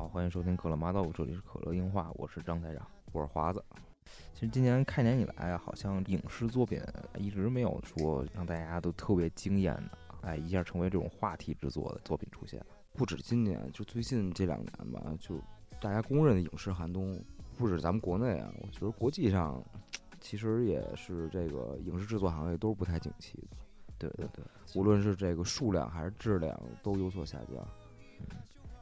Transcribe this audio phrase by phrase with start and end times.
[0.00, 2.88] 好，欢迎收听可乐妈豆，这里是可乐硬化，我是张台长。
[3.12, 3.62] 我是华子。
[4.32, 6.80] 其实今年开年以来啊，好像影视作品
[7.18, 12.64] 一直没有说让大家都特别惊艳的，哎，一下成为这种话题之作的作品出现。
[12.94, 15.38] 不止今年，就最近这两年吧，就
[15.78, 17.22] 大家公认的影视寒冬，
[17.58, 19.62] 不止咱们国内啊，我觉得国际上
[20.18, 23.58] 其实也是这个影视制作行业都是不太景气的。
[23.98, 24.42] 对对对，
[24.74, 27.62] 无论是这个数量还是质量都有所下降。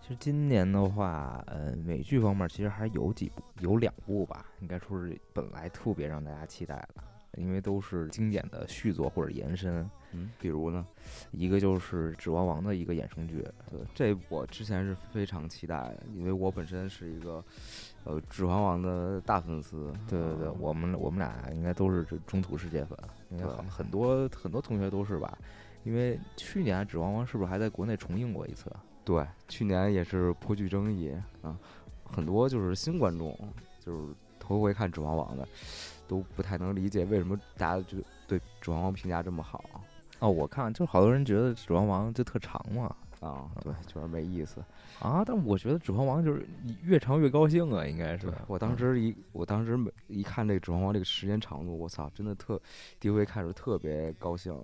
[0.08, 7.04] 其实今年的话，呃，美剧方面其实还有几部，有两部吧，应该说是本来特别让大家期待的，
[7.36, 9.86] 因为都是经典的续作或者延伸。
[10.12, 10.86] 嗯，比如呢，
[11.30, 17.44] 一个就是《指环王》的一个衍生剧，对，这我之前是非常期待的，因为我本身是一个
[18.04, 19.92] 呃《指环王》的大粉丝。
[20.08, 25.36] 对对对，我们我们俩应该都是这中土世界粉，应很多很多同学都是吧？
[25.84, 28.72] 因为去年《指环王》是不是还在国内重映过一次？
[29.08, 31.56] 对，去年也是颇具争议啊，
[32.04, 33.34] 很多就是新观众，
[33.80, 35.48] 就是头回看《指环王》的，
[36.06, 39.64] 都不太能理解为什么大家就对《指环王》评价这么好。
[40.18, 44.62] 哦，我看就好多人觉得《指环王》就特长嘛，啊，对，就是没意思
[45.00, 45.24] 啊。
[45.24, 46.46] 但我觉得《指环王》就是
[46.82, 48.30] 越长越高兴啊，应该是。
[48.46, 52.60] 我当时一我当时每一看这个《指环王》这个时间长度，我操，真的特
[53.00, 54.54] 第一回看时候特别高兴，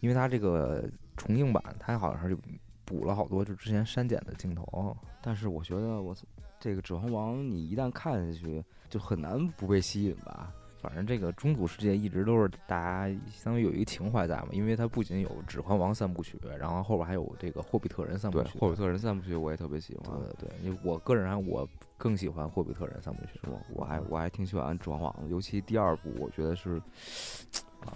[0.00, 0.84] 因为它这个
[1.16, 2.36] 重映版，它好像是。
[2.84, 6.14] 补了好多就之前删减的镜头，但是我觉得我
[6.60, 10.52] 这个《指环王》，你一旦看下去，就很难不被吸引吧。
[10.78, 18.58] 反正这个中土世界一直都是大家相当于有一个情怀在嘛，因为它不仅有《指环王》三部曲，然后后边还有这个《霍比特人》三部曲。
[18.58, 20.20] 霍比特人三部曲我也特别喜欢。
[20.38, 26.80] 对对我个人还我更喜欢《霍比特人》三部曲，是我还我还挺喜欢《指环王》的，尤其第二部，我觉得是。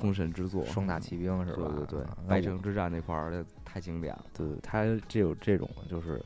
[0.03, 1.73] 封神之作，双大骑兵是吧？
[1.75, 4.25] 对对对，白城之战那块儿太经典了。
[4.35, 6.23] 对，他这有这种就是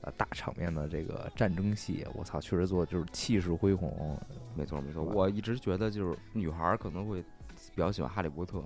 [0.00, 4.18] 呃大场面的这个战争戏，我操，确实做就是气势恢宏。
[4.54, 8.60] 没错没错，我一直觉得就是女孩可能会比较喜欢哈利波特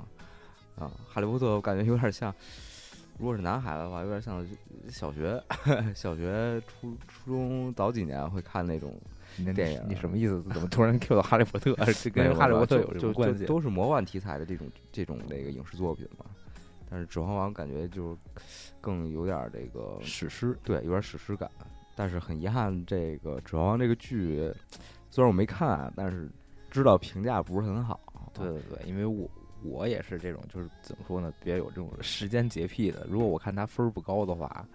[0.78, 2.32] 啊，哈利波特我感觉有点像，
[3.18, 4.46] 如果是男孩子的话，有点像
[4.88, 5.42] 小学、
[5.94, 8.94] 小学、初初中早几年会看那种。
[9.52, 10.40] 电影，你什么意思？
[10.52, 11.74] 怎么突然 Q 到哈利波特？
[11.92, 13.44] 这跟哈利波特有什么关系？
[13.46, 16.24] 都是魔幻题材的这种这种那个影视作品嘛。
[16.88, 18.16] 但是《指环王》感觉就
[18.80, 21.50] 更有点这个史诗，对，有点史诗感。
[21.96, 24.48] 但是很遗憾，这个《指环王》这个剧
[25.10, 26.30] 虽然我没看，但是
[26.70, 27.98] 知道评价不是很好。
[28.32, 29.28] 对对对，因为我
[29.64, 31.32] 我也是这种，就是怎么说呢？
[31.42, 33.06] 别有这种时间洁癖的。
[33.08, 34.66] 如果我看他分儿不高的话，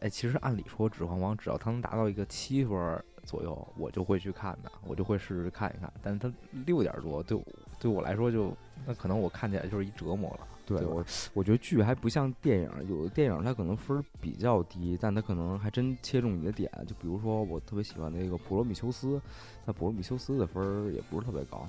[0.00, 3.02] 哎，其实按理说《指环王》只要他能达到一个七分。
[3.26, 5.92] 左右，我就会去看的，我就会试试看一看。
[6.00, 6.32] 但是它
[6.64, 7.36] 六点多，对
[7.80, 8.56] 对我来说就
[8.86, 10.46] 那可能我看起来就是一折磨了。
[10.64, 11.04] 对我，
[11.34, 16.70] 我觉得剧还不像电影，有的电影它可能分比较低，但它可能还真切中你的点。
[16.86, 19.16] 就比如说我特别喜欢那个《普罗米修斯》，
[19.64, 21.68] 那《普罗米修斯》的分儿也不是特别高。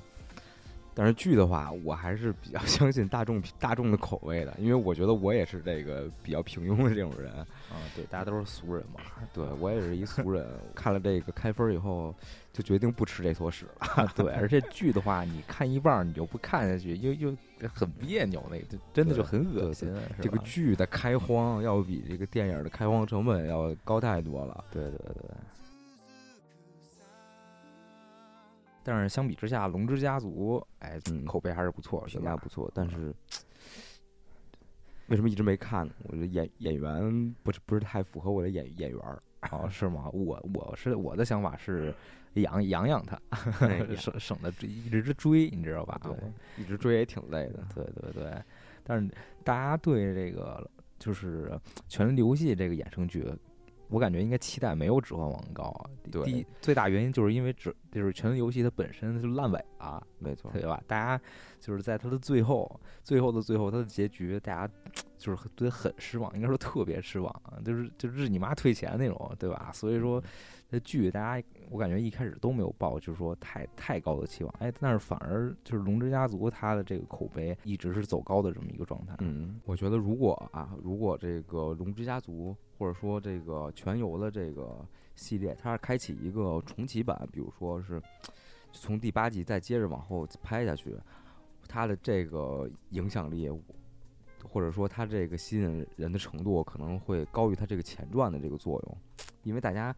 [0.98, 7.46] 但是剧的话，我还是比较 相信大众大众的口味的，因为我觉得我也是这个比较平庸的这种人啊。
[7.96, 9.00] 对，大家都是俗人嘛。
[9.32, 10.44] 对我也是一俗人，
[10.74, 12.16] 看了这个开分以后，
[12.52, 14.12] 就决定不吃这坨屎了。
[14.16, 17.38] 对，而且剧的话，你看一半你就不看下去，又又
[17.72, 19.96] 很别扭，那个真的就很恶心。
[20.20, 24.66] 这个剧的开荒要比这个电影的开荒成本要高太多了。
[24.72, 25.32] 对对对。
[28.90, 32.72] 但是相比之下，《龙之家族》哎，口碑还是不错，评价不错。
[32.74, 33.14] 但是
[35.08, 35.94] 为什么一直没看呢？
[36.04, 39.22] 我觉得演演员不是不是太符合我的演演员儿
[39.52, 40.10] 哦， 是吗？
[40.14, 41.94] 我我是我的想法是
[42.36, 43.20] 养养养他，
[43.98, 46.00] 省省得一直追，你知道吧？
[46.02, 47.68] 对，一直追也挺累的。
[47.76, 48.42] 对对对。
[48.86, 50.66] 但是大家对这个
[50.98, 51.50] 就是
[51.90, 53.30] 《权力游戏》这个衍生剧。
[53.90, 55.90] 我感觉应该期待没有《指环王》高啊。
[56.12, 60.82] 对，最大原因就是因为指就是《权力游戏》它本身就烂尾了，没错，对吧？
[60.88, 61.22] 大家
[61.68, 64.74] 就是在它的最后、最后的最后，它的结局，大家
[65.18, 69.70] 就是对很失望，应该说特别失望，就是就是你妈退钱那种，对吧？
[69.74, 70.24] 所以说。
[70.70, 79.16] 这剧大家，我感觉一开始都没有抱，就是说太太高的期望，哎，但是反而就是《龙之家族》它的这个口碑一直是走高的这么一个状态。
[79.20, 84.86] 嗯，我觉得如果啊，如果这个《龙之家族》或者说这个全游的这个
[85.16, 88.02] 系列，它是开启一个重启版，比如说是
[88.74, 90.98] 从第八集再接着往后拍下去，
[91.68, 93.50] 它的这个影响力，
[94.44, 98.98] 或者说它这个吸引人的程度，可能会高于它这个前传的这个作用，
[99.44, 99.96] 因为大家。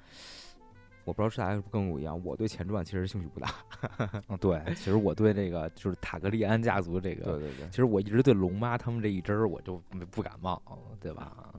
[1.06, 3.51] 我不知道是大家是跟我一样，我对前传其实兴趣不大。
[4.27, 9.81] 嗯， 对，其实我对这个就是塔格利安家族这个，对对对，其实我一直对龙妈他们这一支儿我就
[10.12, 10.62] 不感冒，
[11.00, 11.51] 对吧？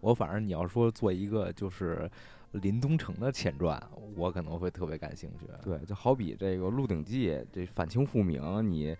[0.00, 2.10] 我反正你要说做一个就是
[2.52, 3.82] 林东城的前传，
[4.16, 5.46] 我可能会特别感兴趣。
[5.62, 8.96] 对，就好比这个《鹿鼎记》这反清复明，你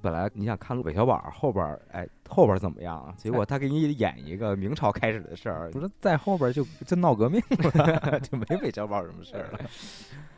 [0.00, 3.12] 本来你想看韦小宝后边儿，哎，后边儿怎么样？
[3.16, 7.40] 结果他给你演一个明朝开始的事儿，不是在后边就就闹革命
[7.74, 9.58] 了， 就没韦小宝什么事儿了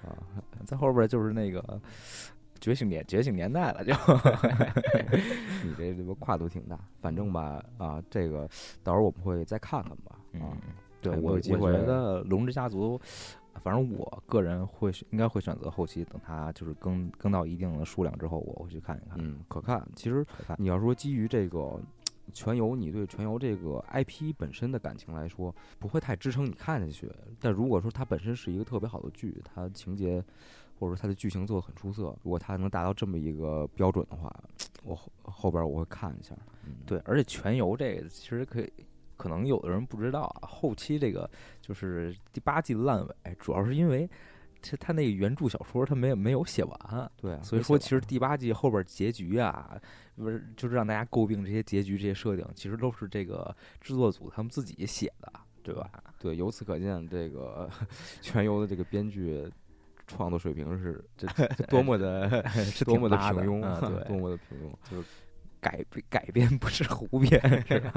[0.09, 0.17] 啊，
[0.65, 1.63] 在后边就是那个
[2.61, 3.93] 觉醒年觉醒年代了，就
[5.65, 6.79] 你这这个跨度挺大。
[7.01, 8.49] 反正吧，啊，这个
[8.83, 10.17] 到时候我们会再看看吧。
[10.35, 10.57] 啊，
[11.03, 11.53] 对我我觉
[11.85, 12.99] 得《龙之家族》，
[13.63, 19.19] 反正我个人会选应该会选择后期等它就是更更到一定的数量之后，我会去看一看。
[19.21, 19.87] 嗯，可看。
[19.95, 20.27] 其实。
[20.59, 21.81] 你要说基于这个
[22.33, 27.11] 全游，你对全游这个 IP 本身的感情来说，不会太支撑你看下去。
[27.41, 30.23] 但如果说它本身是一个特别好的剧，它情节
[30.79, 34.33] 或者说它的剧情做的很出色，如果它能达到这么一个标准的话，
[34.85, 36.35] 我后后边我会看一下。
[36.65, 38.73] 嗯，对，而且全游这个其实可以，
[39.21, 41.29] 可能有的人不知道啊，后期这个
[41.61, 44.09] 就是第八季的烂尾，主要是因为
[44.63, 49.79] 这他那个原著小说他没有没有写完，对啊，所以说其实第八季后边结局啊，
[50.17, 55.33] 不是就是让大家诟病这些结局这些设定，其实都是这个制作组他们自己写的，
[55.63, 55.91] 对吧？
[56.19, 57.69] 对，由此可见，这个
[58.23, 59.47] 全游的这个编剧
[60.07, 61.27] 创作水平是这
[61.57, 64.91] 这 多么的是多么的平庸，啊对，多么的平庸。
[64.91, 65.07] 就是
[65.61, 67.93] 改编 改编不是胡编，是吧？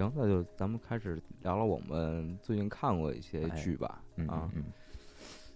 [0.00, 4.02] 行，那就咱们开始聊聊我们最近看过一些哎剧吧。
[4.16, 4.72] 嗯啊，嗯，嗯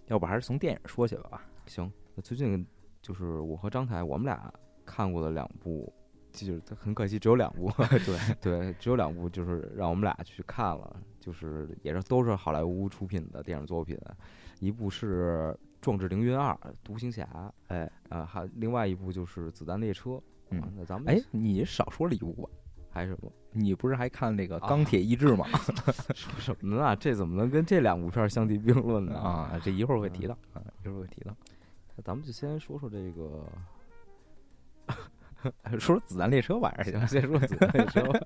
[0.07, 1.43] 要不还是从电影说起吧。
[1.65, 2.65] 行，那最近
[3.01, 4.53] 就是我和张凯我们俩
[4.85, 5.91] 看过的两部，
[6.31, 7.71] 就是很可惜只有两部，
[8.05, 13.97] 对对，只有两部，就是让我们俩去看了，就是也是都是好莱坞出品的电影作品，
[14.59, 17.27] 一部是《壮志凌云二：独行侠》，
[17.69, 20.11] 哎啊，还另外一部就是《子弹列车》。
[20.51, 22.49] 嗯啊那咱们哎，你少说了一部吧？
[22.95, 23.29] 还是什么？
[23.51, 25.45] 你不是还看那个《啊钢铁意志》吗？
[26.15, 26.95] 说什么呢？
[26.95, 29.15] 这怎么能跟这两部片儿相提并论呢？
[29.19, 31.35] 啊，这一会儿会提到啊，一会儿会提到。
[31.97, 33.45] 那咱们就先说说这个，
[35.77, 38.19] 说说子弹列车吧，行，先说子弹列车吧。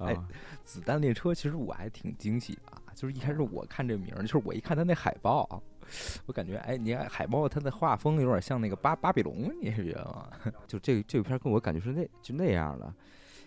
[0.00, 0.28] 哎啊，
[0.64, 5.62] 子弹列车其实我还挺惊喜的啊，就是一开始我看这名儿，就是我一看他那海报，
[6.26, 10.28] 我感觉哎，你看海报它的画风有点像那个巴巴比龙，你是觉得吗？
[10.66, 12.92] 就这这部片儿跟我感觉是那就那样的，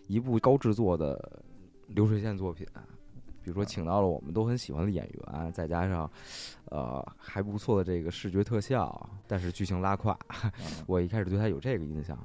[0.07, 1.41] 一部高制作的
[1.87, 2.65] 流水线作品。
[3.43, 6.11] 比如说，请到了我们都很喜欢的演员，再加上，
[6.65, 10.19] 呃，还不错的这个视觉特效，但是剧情拉胯。
[10.85, 12.17] 我一开始对他有这个印象。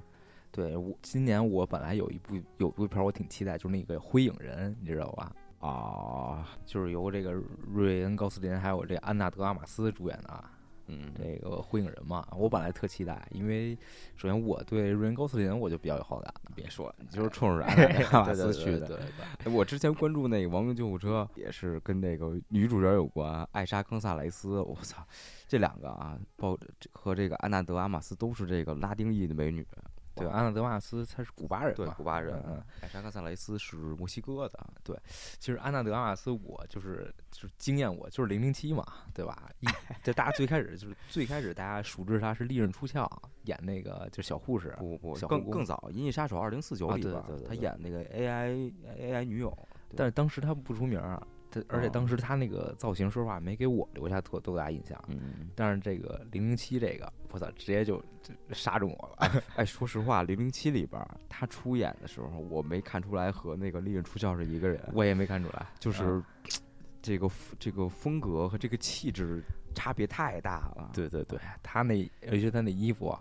[0.51, 5.33] 对我今年我本来有一部有部片儿我挺期待，就是那个《灰影人》，你知道吧？
[5.61, 7.33] 啊，就是由这个
[7.73, 10.52] 瑞恩·高斯林还有这安娜·德阿玛斯主演的啊。
[10.87, 13.77] 嗯，这个《火影人》嘛，我本来特期待，因为
[14.17, 19.01] 首先我对瑞恩·高斯林我就比较有好感，别说了，你就是冲着 对安娜马对斯去的。
[19.45, 24.61] 我之前关注那个《亡命救护车》，也是跟那个女主角有关，艾莎·康萨雷斯。
[24.61, 25.07] 我操，
[25.47, 26.59] 这两个啊，包
[26.93, 29.67] 和这个安娜·德阿玛斯都是这个拉丁裔的美女。
[30.15, 34.59] 对，哇安娜·德玛斯他是古巴人对嘛，古巴人嗯，艾莎·冈萨雷斯是墨西哥的。
[34.85, 34.97] 对
[35.39, 38.85] 其实安娜·德阿玛斯我就是就是惊艳我，就是零零七嘛，
[39.15, 39.49] 对吧？
[39.61, 39.67] 一
[40.03, 43.09] 就大家最开始就是最开始大家熟知她是利刃出鞘
[43.45, 49.57] 演那个就是小护士，不不不，更更早，《银翼杀手二零四九》里边儿，她对对对演那个 AI AI 女友。
[49.95, 51.23] 但是当时她不出名儿，
[51.61, 54.99] 她而且哦当时他那个造型说实话没给我留下特多大印象。
[55.09, 59.43] 嗯，但是这个零零七这个，我操，直接就就杀中我了。
[59.57, 64.81] 哎，说实话，《零零七》里边他出演的时候，我没看出来和那个利刃出鞘是一个人。
[64.95, 66.27] 我也没看出来，就是啊
[67.03, 67.29] 这个
[67.59, 69.43] 这个风格和这个气质
[69.75, 70.91] 差别太大了。
[70.95, 73.21] 对对对，他那尤其他那衣服啊，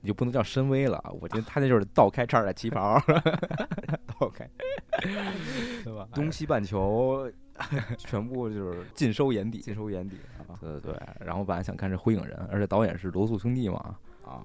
[0.00, 2.98] 你就不能叫深 V 了，我觉得他那就是倒开叉的旗袍，
[4.18, 4.48] 倒开，
[5.84, 6.08] 对吧？
[6.14, 7.30] 东西半球
[7.98, 9.58] 全部就是尽收眼底。
[9.60, 10.16] 尽收眼底
[10.48, 13.96] 啊对对对，然后本来想看这《灰影人》，而且导演是罗素兄弟嘛。
[14.24, 14.42] 啊！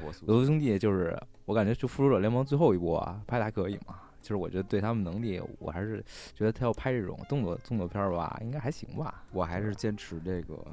[0.00, 3.98] 我罗素兄弟就是我感觉就《复仇者联盟》最后一部啊，拍的还可以嘛。
[4.20, 6.00] 就是我觉得对他们能力，我还是
[6.32, 9.24] 觉得他要拍这种动作动作片儿吧，应该还行吧。
[9.32, 10.64] 我还是坚持这个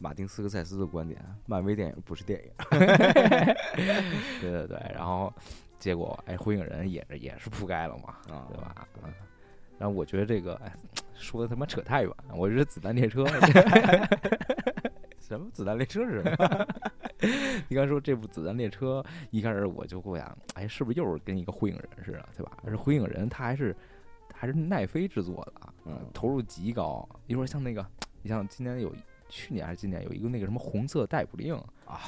[0.00, 2.50] 马丁斯科塞斯的观点：漫威电影不是电影。
[4.40, 5.32] 对对对，然后
[5.80, 8.86] 结果哎，《灰影人》也也是铺盖了嘛，啊对吧？
[9.02, 9.12] 嗯
[9.78, 10.70] 然后我觉得这个哎，
[11.16, 13.24] 说的他妈扯太远，我觉得子弹列车。
[15.18, 16.66] 什么子弹列车是什么？
[17.68, 22.52] 你刚说这部《子弹列车》，一开始我就会想，哎，是不是又是跟一个《灰影人》似的，对吧？
[22.64, 23.74] 而且《灰影人》他还是
[24.34, 27.08] 还是奈飞制作的啊，嗯投入极高。
[27.26, 27.86] 一会儿像那个，
[28.20, 28.94] 你像今年有
[29.30, 31.54] 去年还是今年有一个那个什么红色逮捕令
[31.86, 32.00] 啊，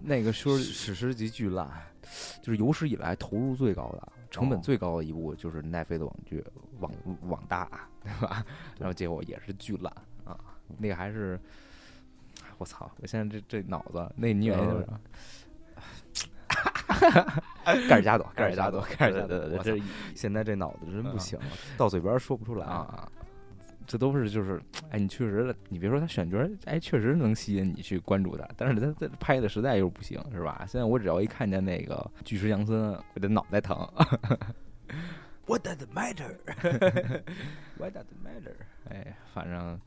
[0.00, 1.70] 那个说史诗级巨烂。
[2.42, 6.40] 就是有史以来投入最高的，成本哦最高的一部就是奈飞的网剧
[6.80, 6.90] 《网
[7.28, 7.66] 网大》，
[8.02, 8.44] 对吧？
[8.78, 9.94] 然后结果也是巨烂
[10.24, 10.36] 啊，
[10.78, 11.38] 那个还是，
[12.58, 12.90] 我操！
[13.00, 14.86] 我现在这这脑子，那女演员就是。
[17.88, 19.80] 盖尔加朵，盖尔加朵，盖尔加朵，这
[20.16, 21.38] 现在这脑子真不嗯行，
[21.76, 22.66] 到嘴边说不出来。
[22.66, 23.08] 啊，
[23.90, 30.64] 这都是就是，哎，你确实，你别说他选角儿，哎，确实能吸引你去关注他，但是他他拍的实在又不行，是吧？
[30.68, 33.76] 现在我只要一看见那个巨石强森，我的脑袋疼。
[35.46, 36.36] What does it matter?
[37.78, 38.54] What does it matter?
[38.88, 39.80] 哎，反正，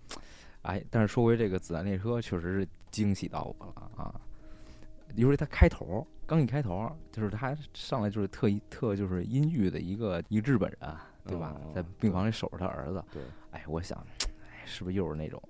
[0.64, 4.20] 哎，但是说回这个子弹列车，确实是惊喜到我了啊！
[5.16, 10.94] 尤其他开头，刚一开头，就是他上来就是特一特就是阴郁的一个一个日本人，
[11.26, 11.56] 对吧？
[11.64, 13.04] 哦在病房里守着他儿子。
[13.12, 13.98] 对，哎，我想，
[14.50, 15.42] 哎，是不是又是那种，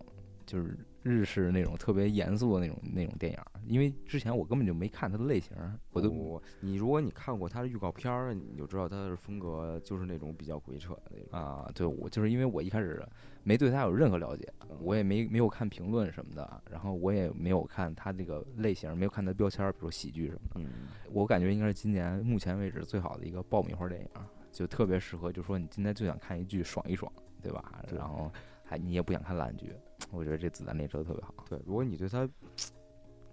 [0.46, 3.46] 就是日式那种特别严肃的那种那种电影儿？
[3.66, 11.28] 因为之前我根本就没看他的类型儿，我都我你如果你看过他的预告片儿，你就知道他的风格就是那种比较鬼扯的那种。
[11.32, 13.02] 啊，对我就是因为我一开始
[13.44, 20.62] 没对他有任何了解，嗯我也没没有看评论什么的，然后我也没有看他这个类型，没有看他标签儿，比如喜剧什么的。
[20.62, 24.08] 嗯，我感觉应该是今年目前为止最好的一个爆米花电影，
[24.54, 27.84] 就特别适合，就说你今天就想看一剧爽一爽，对吧？
[27.88, 28.32] 对然后
[28.64, 29.74] 还你也不想看烂剧，
[30.12, 31.34] 我觉得这子弹列车特别好。
[31.50, 32.30] 对，如果你对它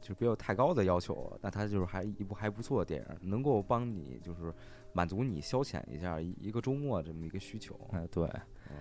[0.01, 4.53] 就别有太高的要求，那它就是还一部还不错的电影，能够帮你就是
[4.95, 7.79] 满足你消遣一下一一个周末这么一个需求。
[7.93, 8.25] 哎，对，
[8.71, 8.77] 嗯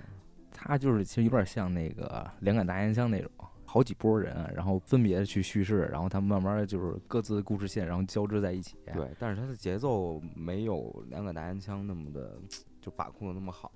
[0.51, 3.29] 他就是其实有点像那个两杆大烟枪那种，
[3.69, 8.75] 好几波人，然后分别去叙事，然后他们慢慢就是各自的故事线，然后交织在一起。
[8.91, 12.39] 对，但是它的节奏没有两杆大烟枪那么的
[12.81, 13.71] 就把控的那么好。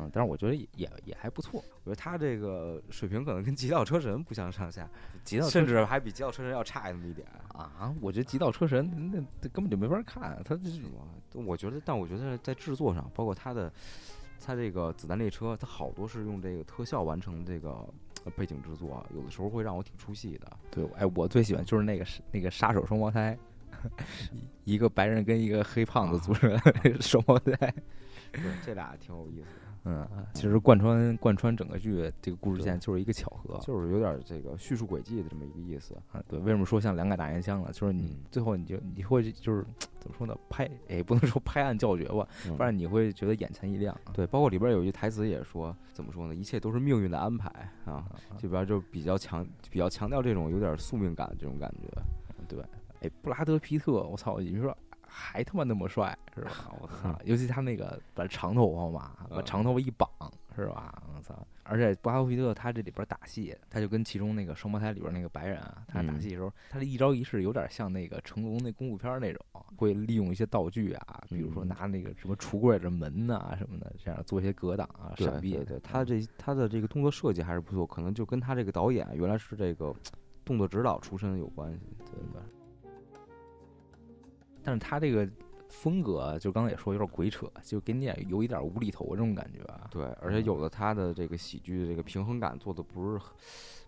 [0.00, 1.62] 嗯，但是我觉得也也也还不错。
[1.82, 4.88] 我觉得他这个水平可能跟《极道车神》不相上下，
[5.24, 7.26] 极道甚至还比《极道车神》要差那么一点。
[7.48, 11.08] 啊，我觉得极道车神那那根本就没法看，他就是是吗？
[11.34, 13.70] 我觉得，但我觉得在制作上，包括它的，
[14.40, 17.88] 它这个子弹列车，它好多是用这个特效完成这个呃
[18.30, 20.50] 背景制作，有的时候会让我挺出戏的。
[20.70, 23.36] 对，哎，我最喜欢就是那个那个杀手双胞胎，
[24.64, 27.72] 一个白人跟一个黑胖子组成的双胞胎。
[28.32, 33.58] 对，这俩挺有意思的，嗯，其实贯穿贯穿整个剧这个故事线就是一个巧合。
[33.62, 35.94] 就是有点这个叙述轨迹的这么一个意思。
[36.12, 37.70] 啊，对，为什么说像两杆大烟枪呢？
[37.72, 39.64] 就是你嗯最后你就你会就是
[39.98, 40.36] 怎么说呢？
[40.50, 43.98] 拍也不能说拍案叫绝吧， 不然你会觉得眼前一亮。
[44.06, 46.34] 嗯对，包括里边有一句台词也说，怎么说呢？
[46.34, 47.48] 一切都是命运的安排
[47.86, 48.04] 啊。
[48.36, 52.02] 这边就比较强，比较强调这种有点宿命感这种感觉。
[52.46, 52.62] 对，
[53.00, 54.76] 哎，布拉德皮特，我操，你说
[55.18, 56.72] 还他妈那么帅是吧？
[56.80, 60.08] 我操，尤其他那个把长头发嘛，把嗯长头发一绑
[60.54, 61.02] 是吧？
[61.14, 61.34] 我操！
[61.64, 69.44] 而且布拉德皮特他这里边打戏，他就跟其中那个双胞胎里边那个白人啊，他打嗯戏的时候，他的一招一式有点像那个成龙那功夫片儿那种，
[69.76, 75.52] 会利用一些道具啊，比如说嗯拿那个什么橱柜的门呐、什么的，这样做一些格挡啊、闪避。
[75.56, 79.94] 对对，他这他的这个动作设计还是不错，可能就跟他这个导演原来是这个
[80.44, 81.80] 动作指导出身有关系。
[81.98, 82.40] 对对。
[84.68, 85.26] 但是他这个
[85.70, 89.88] 风格，就刚才也说有点鬼扯，就给你点有一点无厘头这种感觉啊。
[89.90, 93.20] 对，而且有的他的这个喜剧的这个平衡感做的不是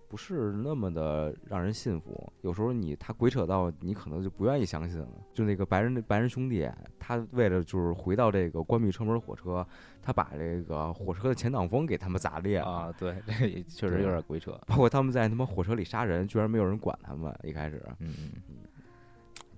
[0.09, 5.09] 不是那么的让人信服，有时候你他鬼扯到你可能就不愿意相信了。
[5.35, 6.67] 就那个白人白人兄弟，
[6.99, 9.67] 他为了就是回到这个关闭车门火车，
[10.01, 12.67] 他把这个火车的前挡风给他们砸裂了。
[12.67, 14.59] 啊，对， 这也确实有点鬼扯。
[14.67, 17.33] 包括他们在他妈火车里杀人，居然没有人管他们。
[17.45, 18.57] 一开始，嗯嗯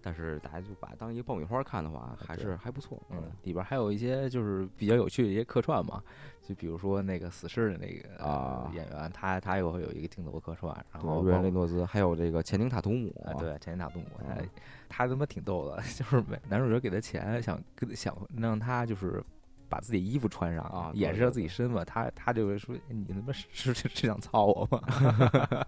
[0.03, 3.01] 但是大家就把当一个爆米花看的话，还是还不错。
[3.11, 6.03] 嗯，里边还有一些就是比较有趣的一些客串嘛，
[6.43, 14.49] 就比如说那个死侍的那个啊演员，他他又会有一个镜头客串，然后对，瑞恩雷诺兹，还有这个前宁塔图姆，啊，对，钱塔图姆，他嗯
[14.89, 19.23] 他他妈挺逗的， 就是每男主角给他钱，想跟想让他就是
[19.69, 24.83] 把自己衣服穿上啊掩饰下对对自己身份，他他就会说你他妈是是是是想操我吗？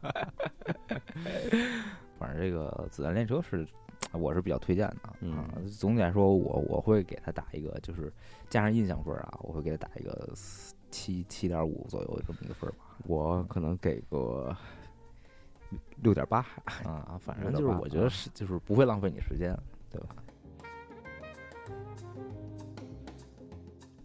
[2.19, 3.67] 反正这个子弹列车是
[4.19, 5.17] 我是比较推荐的啊。
[5.21, 8.13] 嗯总体来说，我我会给他打一个，就是
[8.49, 10.33] 加上印象分儿啊，我会给他打一个
[10.91, 12.97] 七七点五左右这么一个分儿吧。
[13.07, 14.57] 我可能给个
[15.97, 16.39] 六点八。
[16.85, 19.57] 啊，反正就是我觉得啊是就是不会浪费你时间，
[19.91, 20.09] 对吧？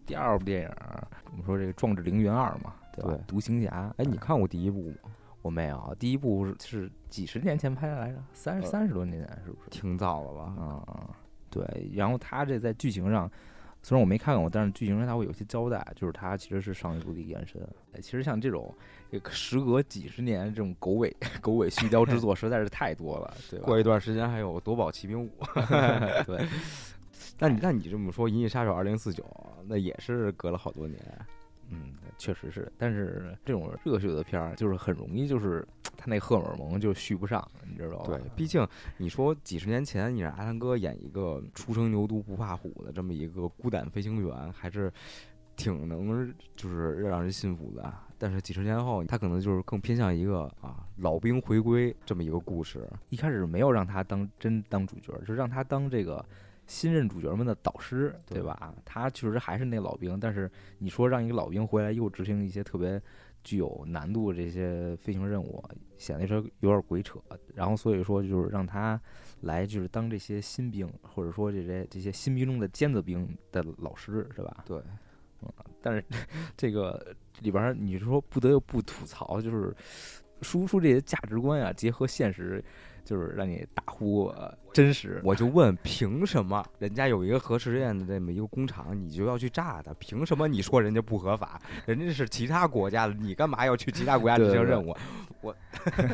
[0.06, 3.12] 第二部电影儿，我们说这个《壮志凌云二》嘛，对吧？
[3.12, 5.09] 对独行侠，哎，你看过第一部吗？
[5.42, 9.70] 我没有，第一部是是几十年前拍的来着，三呃三十多年前是不是？
[9.70, 10.54] 挺早了吧？
[10.58, 11.08] 嗯嗯，
[11.48, 11.90] 对。
[11.94, 13.30] 然后他这在剧情上，
[13.82, 17.60] 虽然我没看过，但是剧情上他会有些交代，就是他其实是上一部的延伸。
[17.92, 18.74] 哎，其实像这种
[19.10, 23.64] 这个时隔几十年这种狗尾狗尾续貂之作实在是太多了，对吧？
[23.64, 25.30] 过一段时间还有《夺宝奇兵五
[26.24, 26.46] 》，对，
[27.40, 29.24] 那你那你这么说，《银翼杀手二零四九》
[29.66, 31.00] 那也是隔了好多年。
[31.72, 38.06] 嗯，确实是，但是这种热血的片儿就是很容易，就是他那荷尔蒙就续不上，你知道吧？
[38.06, 44.92] 对，毕竟你说几十年前你让阿汤哥演一个初生牛犊不怕虎的这么一个孤胆飞行员，还是
[45.54, 47.94] 挺能就是让人信服的。
[48.18, 52.86] 但是几十年后，他可能就是更偏向一个啊老兵回归这么一个故事。
[53.10, 56.24] 一开始没有让他当真当主角，就让他当这个。
[56.70, 58.72] 新任主角们的导师，对吧？
[58.84, 60.48] 他确实还是那老兵，但是
[60.78, 63.02] 你说让一个老兵回来又执行一些特别
[63.42, 65.60] 具有难度这些飞行任务，
[65.98, 67.18] 显得说有点鬼扯。
[67.56, 68.98] 然后所以说就是让他
[69.40, 74.62] 来就是当这些新兵，或者说这些这些新兵中的尖子兵的老师，是吧？
[74.64, 74.78] 对，
[75.42, 75.52] 嗯。
[75.82, 76.04] 但是
[76.56, 77.04] 这个
[77.40, 79.74] 里边你说不得不吐槽，就是
[80.40, 82.62] 输出这些价值观啊，结合现实。
[83.04, 84.32] 就是让你大呼
[84.72, 89.92] 真实，我就问，凭什么人家有一个核试验的这么一个工厂，你就要去炸它？
[89.98, 91.60] 凭什么你说人家不合法？
[91.86, 94.94] 人家是其他国家的，你干嘛要去其他国家执行任务？
[95.42, 95.56] 我，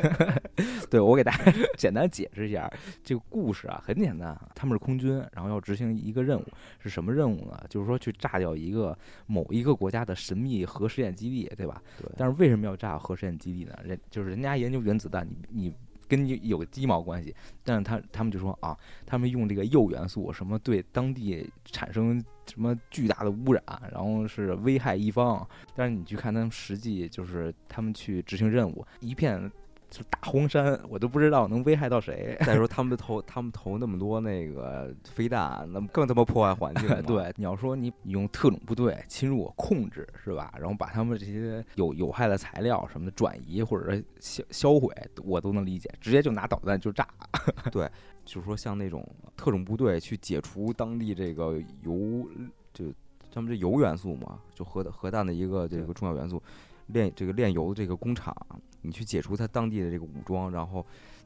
[0.89, 2.71] 对我给大家 简单解释一下
[3.03, 6.45] 这个故事啊，很简单，他们是空军，然后要执行一个任务，
[6.79, 7.63] 是什么任务呢？
[7.69, 11.79] 就是说去炸掉一个某一个国家的神秘核试验基地，对吧？
[12.01, 12.09] 对。
[12.17, 13.77] 但是为什么要炸核试验基地呢？
[13.83, 15.73] 人就是人家研究原子弹，你你。
[16.07, 17.35] 跟你有个鸡毛关系？
[17.63, 25.47] 但是他他们就说啊，他们用这个铀元素什么对当地产生什么巨大的污染，然后是危害一方。
[25.75, 29.51] 但是你去看他们实际就是他们去执行任务，一片。
[29.89, 32.37] 就大荒山，我都不知道能危害到谁。
[32.45, 36.87] 再说他们投他们投那么多那个飞弹，那么更他妈破坏环境。
[37.07, 40.53] 对，你要说你用特种部队侵入我控制是吧？
[40.59, 45.89] 然后把他们这些有有害的材料什么的转移或者销销毁，我都能理解。
[46.01, 47.07] 直接就拿导弹就炸。
[47.71, 47.89] 对，
[48.25, 52.29] 就是说像那种特种部队去解除当地这个油，
[52.73, 52.85] 就
[53.31, 56.41] 他们这铀元素嘛，就核核弹的一个这个重要元素。
[56.87, 58.35] 炼这个炼油的这个工厂，
[58.81, 60.85] 你去解除他当地的这个武装，然后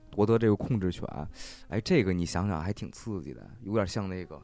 [0.10, 1.08] 夺得这个控制权，
[1.70, 4.36] 哎，这个你想想还挺刺激的，有点像那个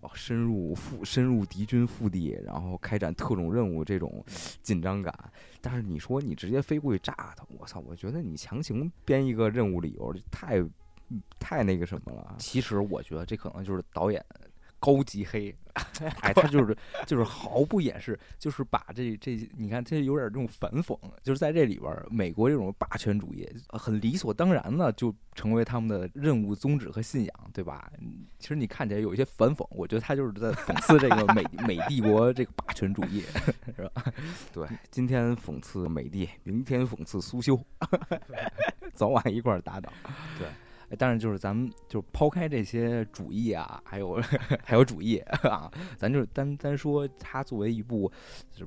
[0.00, 4.24] 哦，深入腹深入敌军腹地，然后开展特种任务这种
[4.62, 5.14] 紧张感。
[5.60, 7.78] 但是你说你直接飞过去炸他，我操！
[7.80, 10.60] 我觉得你强行编一个任务理由，太
[11.38, 12.34] 太那个什么了。
[12.38, 14.24] 其实我觉得这可能就是导演。
[14.82, 15.54] 高级黑，
[16.22, 27.92] 哎，他就是就是毫不掩饰，就是把这这，你看这有点这种反讽，就是在这里边，美国这种霸权主义很理所当然的就成为他们的任务宗旨和信仰，对吧？
[28.40, 33.22] 其实你看起来有一些反讽，我觉得他就是在讽刺这个美美帝国这个霸权主义，
[33.76, 34.04] 是吧？
[34.52, 37.64] 对，今天讽刺美帝，明天讽刺苏修，
[38.94, 39.92] 早晚一块儿打倒，
[40.36, 40.48] 对。
[40.98, 44.20] 但是就是咱们就抛开这些主义啊，还有
[44.62, 48.10] 还有主义啊，咱就单单说它作为一部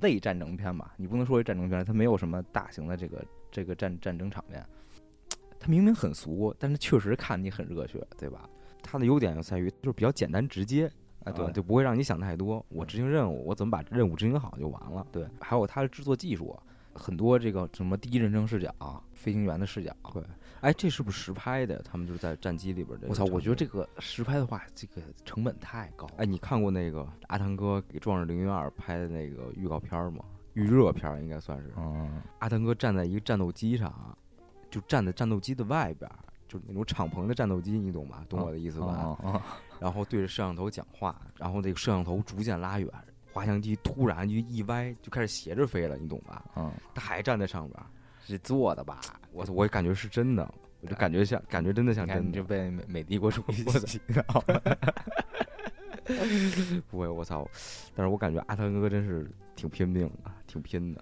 [0.01, 4.65] 类战争片吧，你不能说战争片，它没有什么大型的这个这个战战争场面，
[5.59, 8.49] 它明明很俗，但是确实看你很热血，对吧？
[8.81, 10.91] 它的优点就在于就是比较简单直接，
[11.23, 12.63] 啊，对，就不会让你想太多。
[12.69, 15.05] 我执行任务，我怎么把任务执行好就完了。
[15.11, 16.57] 对，还有它的制作技术，
[16.93, 18.73] 很多这个什么第一人称视角，
[19.13, 20.23] 飞行员的视角，对。
[20.61, 21.81] 哎，这是不是实拍的？
[21.83, 23.07] 他们就是在战机里边的。
[23.07, 23.23] 我操！
[23.25, 26.07] 我觉得这个实拍的话，这个成本太高。
[26.17, 30.25] 哎，你看过那个阿汤哥给《壮志凌云二》拍的那个预告片吗？
[30.53, 31.71] 预热片应该算是。
[31.77, 32.21] 嗯。
[32.39, 34.17] 阿汤哥站在一个战斗机上，
[34.71, 36.09] 就站在战斗机的外边，
[36.47, 38.25] 就是那种敞篷的战斗机，你懂吧？
[38.29, 39.17] 懂我的意思吧？
[39.79, 42.89] 然后对着摄像头讲话，然后那个摄像头逐渐拉远，
[43.33, 46.43] 滑翔机突然就一歪，就开始斜着飞了，你懂吧？
[46.55, 46.71] 嗯。
[46.93, 47.83] 他还站在上边。
[48.25, 48.99] 是做的吧？
[49.31, 52.31] 我我感觉是真的，我就感觉像，感觉真的像真的。
[52.31, 53.53] 就被美美帝国主 义
[53.85, 54.61] 洗脑了。
[56.89, 57.47] 不会，我操！
[57.95, 61.01] 但是我感觉阿汤哥真是挺拼命的，挺拼的。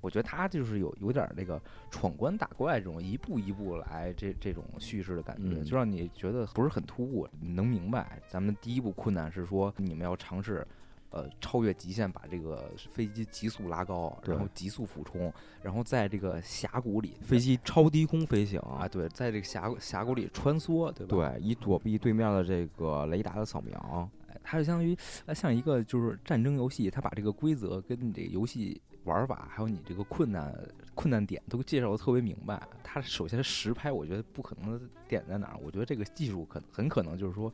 [0.00, 8.20] 我觉得他就是有有点那个闯关打怪这种一步一步来这这种叙事的感觉，就让你觉得不是很突兀，你能明白。
[8.28, 10.66] 咱们第一步困难是说你们要尝试。
[11.12, 21.34] 呃，超越极限，把这个飞机急速拉高，然后急速俯冲，然后在这个峡谷里，飞机超低空飞行啊，对，在这个峡峡谷里穿梭，对吧？
[21.34, 24.08] 对，以躲避对面的这个雷达的扫描。
[24.42, 24.96] 它就相当于
[25.34, 30.52] 像一个就是战争游戏，它把这个规则跟你这个游戏玩法，还有你这个困难
[30.94, 32.60] 困难点都介绍的特别明白。
[32.82, 35.58] 它首先实拍，我觉得不可能的点在哪儿？
[35.62, 37.52] 我觉得这个技术可很可能就是说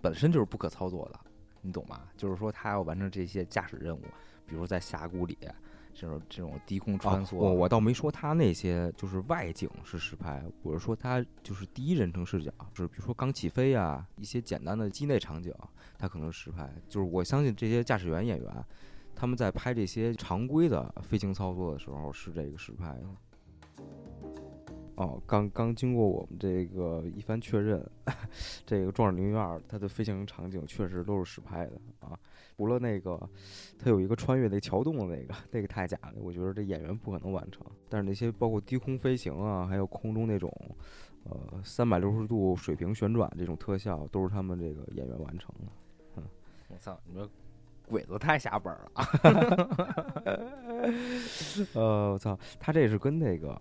[0.00, 1.18] 本身就是不可操作的。
[1.66, 2.02] 你懂吗？
[2.14, 4.02] 就是说，他要完成这些驾驶任务，
[4.46, 5.38] 比如在峡谷里，
[5.94, 7.36] 这种这种低空穿梭。
[7.36, 15.54] 我我倒没说他那些就是外景是实拍，我是说他就是第一人称视角，就是比如说刚起飞啊，一些简单的机内场景，
[15.98, 16.70] 他可能是实拍。
[16.86, 18.64] 就是我相信这些驾驶员演员，
[19.14, 23.00] 他们在拍这些常规的飞行操作的时候是这个实拍。
[24.96, 27.84] 哦，刚刚经过我们这个一番确认，
[28.64, 32.16] 这个壮志凌云二它的飞行场景确实都是实拍的啊。
[32.56, 33.18] 除了那个，
[33.76, 37.66] 它有一个穿越那桥洞的那个，那个太假了，我觉得这演员不可能完成。
[37.88, 40.48] 但是那些包括低空飞行啊，还有空中那种，
[41.24, 45.72] 呃，三百六十度水平旋转这种特效，都是他们这个演员完成的。
[46.18, 46.22] 嗯，
[46.68, 47.28] 我操，你说
[47.88, 48.92] 鬼子太下本了。
[51.74, 53.60] 呃，我操，他这是跟那个。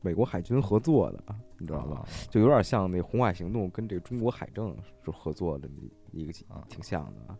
[0.00, 1.22] 美国海军合作的，
[1.58, 2.06] 你知道吧？
[2.30, 5.68] 就有点像那《红海行动》跟这个中国海政是合作的
[6.12, 6.32] 一个
[6.68, 7.38] 挺像的啊。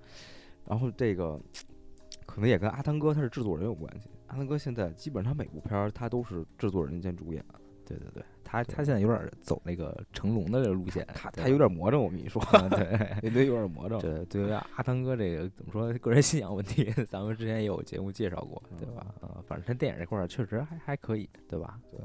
[0.67, 1.41] 然后这个
[2.27, 4.09] 可能也跟阿汤哥他是制作人有关系。
[4.27, 7.45] 阿汤哥现在基本上每部片儿他都是制作人兼主演。
[7.87, 12.01] 对对对，他他现在有点走那个成龙的这个路线，他他有点魔怔。
[12.01, 13.99] 我跟你说，对，对， 有点魔怔。
[14.01, 15.93] 对对，阿汤哥这个怎么说？
[15.95, 19.13] 个人信仰问题，咱们之前也有节目介绍过，对吧？
[19.21, 21.81] 啊，反正他电影这块儿确实还还可以，对吧？
[21.91, 21.99] 对。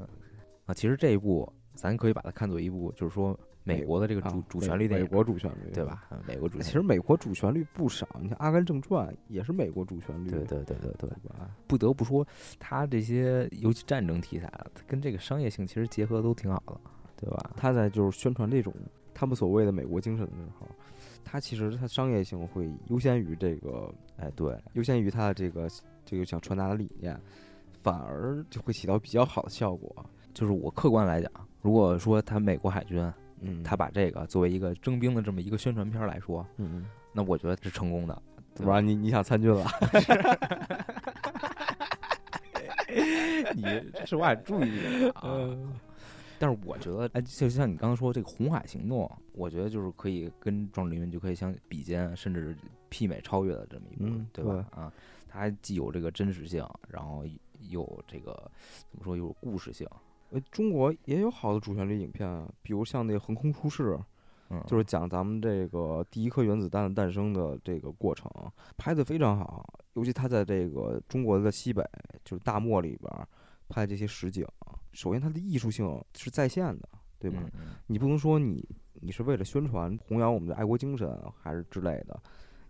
[0.66, 6.08] 啊，其实这一部咱可以把它看作一部，就是说美国的这个主主旋律电影，美国主旋律，对吧？
[6.26, 11.10] 美国主，其实美国主旋律不少，你看《阿甘正传》也是美国主旋律，对对对对对
[11.66, 12.26] 不得不说，
[12.58, 16.80] 它这些尤其战争题材，它跟这个商业性其实结合都挺好的，
[17.16, 17.50] 对吧？
[17.56, 18.72] 他在就是宣传这种
[19.14, 20.66] 他们所谓的美国精神的时候，
[21.24, 25.68] 他其实他商业性会优先于这个，哎，对，优先于他的这个
[26.04, 27.18] 这个想传达的理念，
[27.72, 29.94] 反而就会起到比较好的效果。
[30.36, 38.22] 就是我客观来讲，如果说他美国海军，嗯，他把这个作为一个征兵的这么一个宣传片来说，嗯，那我觉得是成功的。
[38.54, 39.64] 怎么着你你想参军了？
[43.54, 43.62] 你
[43.94, 45.56] 这实话注意点啊。
[46.38, 52.54] 但是我觉得，哎，就像你刚刚说这个红海行动，我觉得就是可以跟壮志凌云就可以相比肩，甚至
[52.90, 54.66] 媲美超越的这么一部，对吧？
[54.70, 54.92] 啊，
[55.28, 57.24] 它既有这个真实性，然后
[57.70, 58.34] 有这个
[58.90, 59.88] 怎么说，有故事性。
[60.30, 63.94] 呃，中国也有好的主旋律影片啊，比如像那个《横空出世》，
[64.50, 68.30] 嗯，就是讲咱们这个第一颗原子弹诞生的这个过程，
[68.76, 69.64] 拍的非常好。
[69.94, 71.82] 尤其他在这个中国的西北，
[72.24, 73.28] 就是大漠里边
[73.68, 74.46] 拍这些实景，
[74.92, 77.42] 首先它的艺术性是在线的，对吧？
[77.86, 78.62] 你不能说你
[78.94, 82.20] 你是为了宣传弘扬我们的爱国精神还是之类的，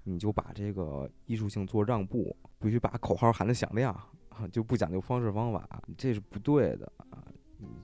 [0.05, 3.99] 你就把这个艺术性做让步，必须把口号喊得响亮，
[4.53, 7.26] 就不讲究方式方法，这是不对的啊。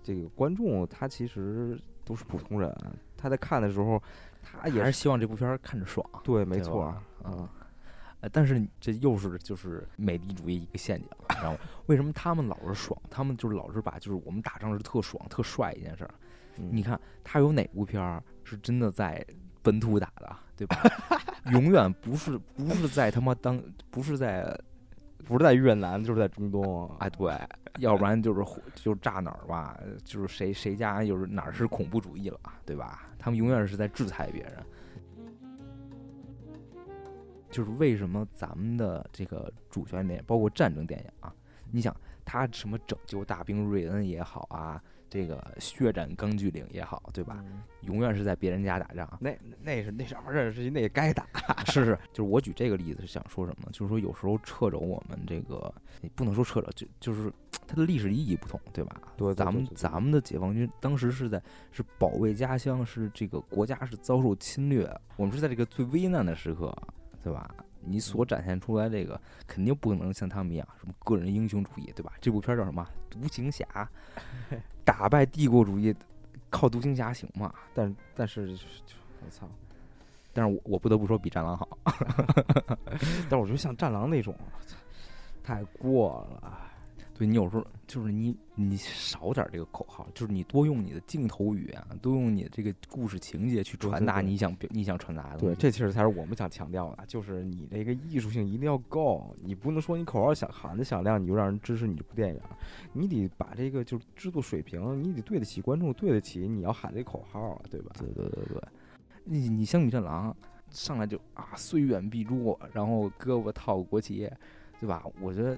[0.03, 2.75] 这个观众他其实都是普通人，
[3.17, 4.03] 他在看的时候，
[4.43, 6.05] 他也是希望这部片儿看着爽。
[6.23, 7.49] 对，没错啊。
[8.31, 11.59] 但是这又是就是美帝主义一个陷阱，你知道吗？
[11.87, 12.97] 为什么他们老是爽？
[13.11, 16.15] 他们就是老是把就是我们打仗是特爽、特帅一件事儿。
[16.57, 19.25] 你看他有哪部片儿是真的在
[19.63, 20.77] 本土打的，对吧？
[21.51, 24.57] 永远不是不是在他妈当不是在。
[25.25, 26.89] 不是在越南，就是在中东。
[26.99, 27.33] 哎，对，
[27.79, 33.09] 要不然就是就炸哪儿吧，就是谁谁家就是哪儿是恐怖主义了，对吧？
[33.19, 34.57] 他们永远是在制裁别人。
[37.51, 41.35] 就是为什么咱们的这个主权电影，包括战争电影啊，
[41.71, 44.83] 你想他什么拯救大兵瑞恩也好啊。
[45.13, 47.45] 这个血战钢锯岭也好，对吧？
[47.83, 49.19] 永远是在别人家打仗。
[49.21, 51.27] 那那是那什么事那也该打。
[51.69, 53.69] 是是，就是我举这个例子是想说什么？
[53.73, 55.71] 就是说有时候掣肘我们这个，
[56.01, 57.31] 你不能说掣肘，就就是
[57.67, 59.03] 它的历史意义不同，对吧？
[59.15, 66.75] 对，咱们咱们的解放军当时是在是保卫家乡，是这个国家是遭受侵略，我们是在这个最危难的时刻，
[67.23, 67.55] 对吧？
[67.85, 72.13] 你所展现出来这个肯定不可能像他们一样什么个人英雄主义，对吧？
[72.21, 72.89] 这部片叫什么？
[73.11, 73.67] 独行侠，
[74.85, 75.95] 打败帝国主义，
[76.51, 77.53] 靠独行侠行吗？
[77.75, 78.57] 但但是，
[79.25, 79.49] 我操！
[80.33, 81.69] 但是我我不得不说比战狼好，
[83.29, 84.35] 但是我觉得像战狼那种，
[85.45, 86.72] 太过了。
[87.23, 95.39] 对你有时候就是你你少点这个口号，就是你多用你的镜头语言，多用你的这个故事情节去传达你想你想传达的。
[95.39, 102.41] 对，这其实才是我们想强调的，就是你这个艺术性一定要够，你不能说你口号响喊的响亮，你就让人支持你这部电影，
[102.93, 107.93] 你得把这个就是制作水平，你得对得起观众，对得起你要喊这口号啊，对吧？
[108.01, 108.61] 对对对对，
[109.23, 110.37] 你你像米战狼
[110.71, 114.29] 上来就啊虽远必诛，然后胳膊套国旗，
[114.81, 115.05] 对吧？
[115.21, 115.57] 我觉得。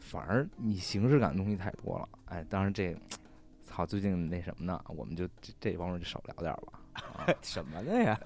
[0.00, 2.96] 反而你形式感的东西太多了，哎，当然这，
[3.62, 4.82] 操，最近那什么呢？
[4.88, 7.36] 我们就这这方面就少聊点吧。
[7.42, 8.18] 什么的呀？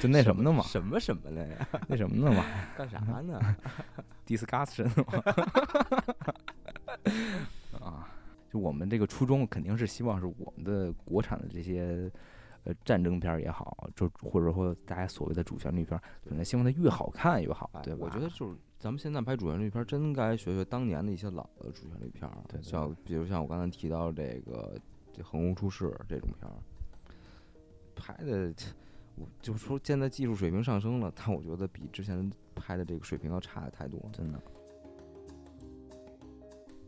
[0.00, 1.68] 就那什么的嘛，什么什么的呀？
[1.88, 2.44] 那什么的嘛
[2.76, 3.56] 干啥呢？
[4.26, 5.22] discussion 嘛。
[7.80, 8.08] 啊，
[8.50, 12.10] 就我们这个初衷肯定是希望是我们的国产的这些
[12.66, 18.00] 呃战争片儿也好，就或者说大家所谓的主旋律片儿，可能希望它越好看越好，对吧？
[18.02, 24.78] 我觉得就是咱们现在拍主旋律片儿，真该学学当年的一些老的主旋律片儿，对对像比如像我刚才提到这个
[25.12, 26.54] 这横空出世这种片儿，
[27.94, 28.52] 拍的，
[29.14, 34.00] 我就说现在技术水平上升了，但我觉得比之前拍的这个水平要差的太多。
[34.12, 34.40] 真的。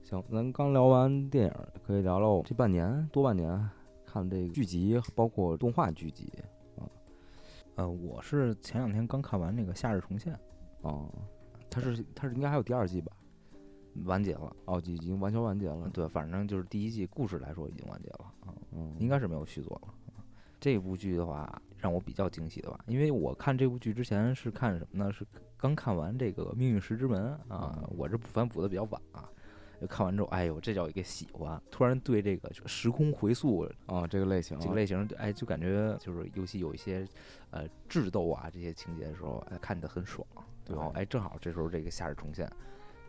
[0.02, 1.54] 行，咱刚聊完电影，
[1.86, 3.70] 可以聊聊这半年多半年
[4.10, 6.32] 看这个剧集，包括动画剧集
[6.76, 6.88] 啊
[7.76, 10.32] 呃，我是前两天刚看完那个《夏日重现》，
[10.80, 11.08] 哦。
[11.70, 13.12] 它是它是应该还有第二季吧？
[14.04, 14.56] 完结了。
[14.64, 15.88] 哦，已经完全完结了。
[15.90, 19.88] 对，反正就是第一季故事来说已经完结了啊，嗯，应该是没有续作了。
[19.88, 20.24] 啊
[20.58, 25.12] 这部剧的话，让我比较惊喜的吧，因为我看这部剧之前是看什么呢？
[25.12, 25.24] 是
[25.56, 29.28] 刚看完这个《命运石之门》啊，我这补番补的比较晚啊。
[29.80, 31.60] 就看完之后，哎呦，这叫一个喜欢！
[31.70, 37.06] 突然对这个时空回溯啊，这个类型，这个类型，哎，就感觉就是尤其有一些
[37.50, 40.26] 呃智斗啊这些情节的时候，哎，看着很爽。
[40.68, 42.46] 然后哎，正好这时候这个《夏日重现》，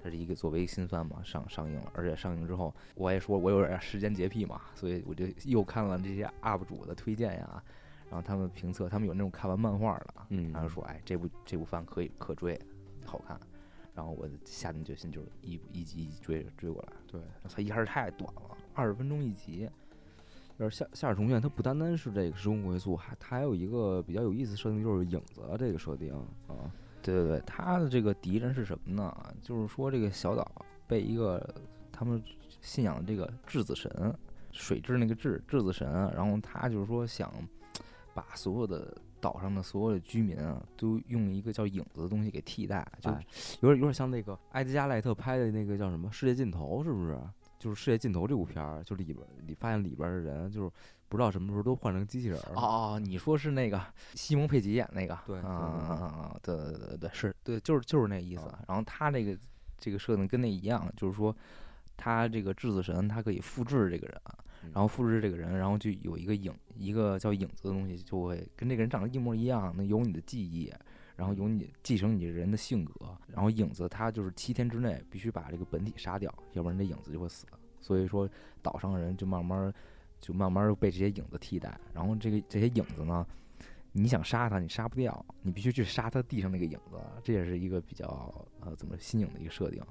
[0.02, 7.62] 它是一个作为新番嘛上上映了，而且上映之后，我也说我有点时间洁癖嘛，所以我就又看了这些 UP 主的推荐呀，
[8.10, 12.58] 然后他们评测，他们有那种看完漫画的，嗯，然后说哎这部这部番可以可追，
[13.06, 13.38] 好看，
[14.00, 17.22] 然后我下定决心就是一一集一集追追过来，对，
[17.54, 19.70] 它一开始太短了，二十分钟一集，
[20.58, 26.14] 而夏夏日重现，它不单单是这个时空回溯，还它还有一个比较有意思的设定，就是影子这个设定
[26.48, 26.72] 啊。
[27.02, 29.14] 对对对，他的这个敌人是什么呢？
[29.42, 30.50] 就是说这个小岛
[30.88, 31.46] 被一个
[31.92, 32.24] 他们
[32.62, 33.92] 信仰的这个质子神，
[34.54, 37.30] 水质那个质质子神，然后他就是说想
[38.14, 43.26] 把所有的岛上的所有的居民啊，都用一个叫影子的东西给替代，就哎
[43.62, 47.20] 有点有点像那个埃迪加赖特拍的那个叫什么《世界尽头》，是不是？
[47.60, 50.72] 就是《世界尽头》这部片儿，就里边你发现里边的人就是
[51.10, 52.54] 不知道什么时候都换成机器人儿。
[52.56, 53.82] 哦哦，你说是那个
[54.14, 55.20] 西蒙佩吉演那个？
[55.28, 56.40] 对啊啊啊！
[56.42, 58.44] 对对对对，是对，就是就是那意思。
[58.66, 59.38] 然后他这个
[59.78, 61.36] 这个设定跟那一样，就是说
[61.98, 64.22] 他这个质子神，他可以复制这个人，
[64.64, 70.72] 然后复制这个人，然后就有一个影，一个叫影子的东西，就会跟这个人长得一模一样，能有你的记忆，
[71.16, 72.94] 然后有你继承你这人的性格。
[73.28, 77.46] 然后影子他就是七天之内必须把这个本体杀掉，要不然这影子就会死。
[77.80, 78.30] 所以说
[78.62, 79.74] 岛上的人就慢慢
[80.20, 81.80] 就慢慢被这些影子替代。
[81.94, 83.26] 然后这个这些影子呢，
[83.94, 87.00] 你想杀他，你杀不掉，你必须去杀他地上那个影子。
[87.24, 88.06] 这也是一个比较
[88.60, 89.82] 呃怎么新颖的一个设定。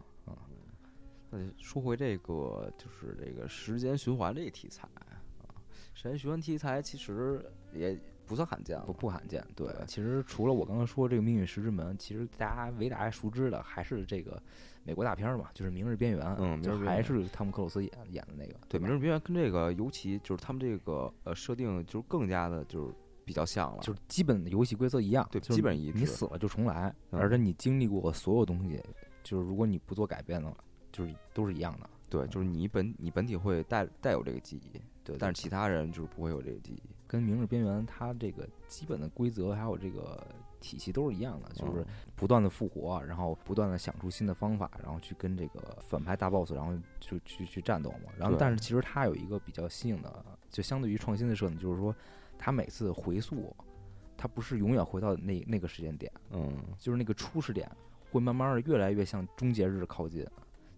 [1.31, 5.55] 那说回这个，就是这个时间循环这个题材啊，
[5.95, 9.45] 时间循环题材其实也不算罕见，不不罕见。
[9.55, 14.43] 对，其实除了我刚刚说这个《命运石之门》，其实大家为大家熟知的还是这个
[14.85, 18.55] 美国大片儿嘛，就是《明日边缘》，嗯就还是汤姆克鲁斯演演的那个。
[18.69, 28.81] 对，《明日边缘》跟这个尤其就是他们这个呃设定就是更加的就是比较像了，就是基本的游戏规则一样，对基本一致你死了就重来，嗯而且你经历过所有东西，
[29.23, 30.57] 就是如果你不做改变的话，
[30.99, 31.89] 就是都是一样的。
[32.11, 40.27] 对，就是你本你本体会带带有这个记忆，对，但是其他人就是不会有这个记忆，跟《明日边缘》它这个基本的规则还有这个
[40.59, 48.11] 体系都是一样的，就是嗯不断的复活，然后不断的想出新的方法，然后去跟这个反派大 boss，然后就去去战斗嘛。
[48.17, 51.95] 然后但是其实它有一个比较新颖的，就相对于创新的设定，就是说
[52.39, 53.55] 它每次回溯，
[54.17, 57.71] 它不是永远回到那那个时间点，嗯，就是那个初始点
[58.11, 60.27] 会慢慢的越来越向终结日靠近。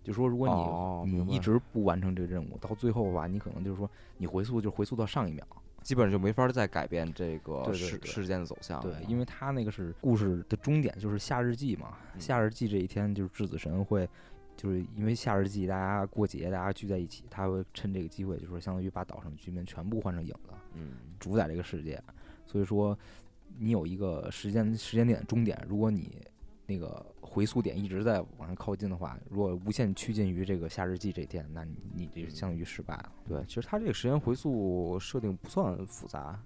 [0.02, 5.46] 就说如果你、哦你一直不完成这个任务，到最后吧，你可能就是说你回溯就回溯到上一秒。
[5.82, 11.96] 基本上就没法再改变这个事事件的走向了，对，因为他那个是故事的终点，就是夏日祭嘛。
[12.14, 14.06] 嗯夏日祭这一天，就是质子神会，
[14.58, 21.98] 就是因为夏日祭大家过节，大家聚在一起，他会趁这个机会，就是相当于把岛上的居民全部换成影子，嗯，主宰这个世界。
[22.46, 22.96] 所以说，
[23.58, 26.20] 你有一个时间时间点终点，如果你
[26.66, 33.12] 那个回溯点一直在往上靠近的话，如果无限趋近于这个夏日祭这天，那你你这相当于失败了。
[33.28, 36.42] 对，其实它这个时间回溯设定不算复杂，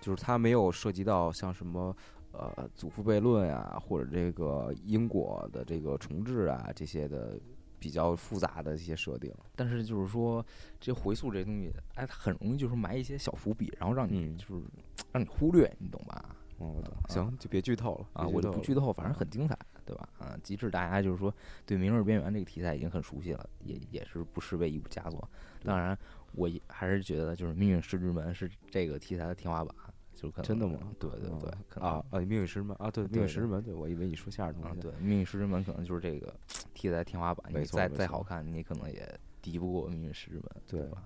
[0.00, 1.94] 就是它没有涉及到像什么
[2.30, 7.36] 呃祖父悖论啊，或者这个因果的这个重置啊这些的
[7.80, 9.34] 比较复杂的一些设定。
[9.56, 10.46] 但是就是说，
[10.78, 14.62] 这回溯这东西，哎，它很容易就是埋一些小伏笔，然后让你嗯就是
[15.10, 16.36] 让你忽略，你懂吧？
[16.58, 19.56] 哦，我懂啊行，就别剧透了啊，我就不剧透，反正很精彩，
[19.88, 20.08] 对吧？
[20.18, 25.26] 啊，极致大家就是说对《明日边缘》这个题材已经很熟悉了，也也是不失为一部佳作。
[25.64, 25.96] 当然，
[26.32, 29.74] 我也还是觉得就是《命运石之门》是这个题材的天花板，
[30.14, 30.78] 就可能真的吗？
[30.98, 32.18] 对对对，可能啊啊！
[32.20, 34.80] 命运石之门啊，对，命运石之门，对我以为你说相声啊，东西。
[34.82, 36.34] 对，命运石之门可能就是这个
[36.74, 39.08] 题材天花板，你再再好看，你可能也
[39.40, 41.02] 敌不过命运石之门，对吧？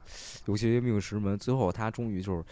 [0.47, 2.45] 尤其命运石之门，最后他终于就是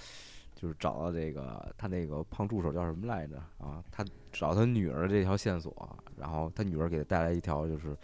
[0.60, 3.82] 就是找到这个他那个胖助手叫什么来着啊？
[3.90, 7.96] 他找他女儿这条线索，然后他女儿给他带来一条就是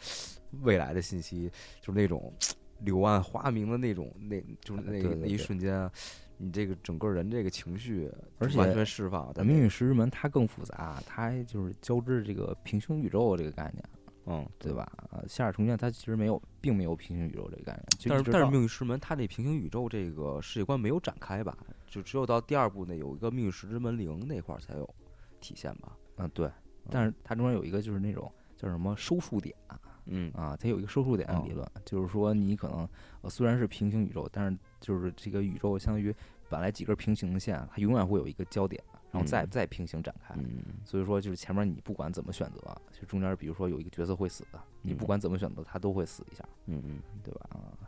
[0.62, 1.50] 未来的信息，
[1.82, 2.32] 就是那种
[2.80, 5.90] 柳暗花明的那种，那就是那个那一瞬间，
[6.38, 9.30] 你这个整个人这个情绪而且完全释放。
[9.34, 13.84] 但命运石之门它更复杂，它还就是交织这个平行宇宙这个概念，
[14.24, 14.72] 嗯，对？
[14.72, 14.90] 吧？
[15.10, 21.54] 呃，夏尔重建它其实没有，并没有平行宇宙这个概念，但是但是命运石门它这平行宇宙这个世界观没有展开吧？
[21.96, 24.94] 就只有到第二部那有一个命运石之门铃那块儿才有
[25.40, 25.96] 体现吧？
[26.18, 26.50] 嗯对，
[26.90, 29.56] 但是它中间有一个就是那种叫什么收束点
[30.04, 32.86] 嗯啊，它有一个收束点的理论，就是说你可能
[33.22, 36.14] 呃虽然是平行宇宙，但是就是这个宇宙相当于
[36.50, 40.34] 本来几根平行的线，它永远会有一个交点，然后再嗯再平行展开。
[40.36, 42.60] 嗯所以说，就是前面你不管怎么选择，
[42.92, 44.44] 就中间比如说有一个角色会死，
[44.82, 47.48] 你不嗯管怎么选择，他都会死一下，嗯嗯，对吧？
[47.50, 47.85] 啊，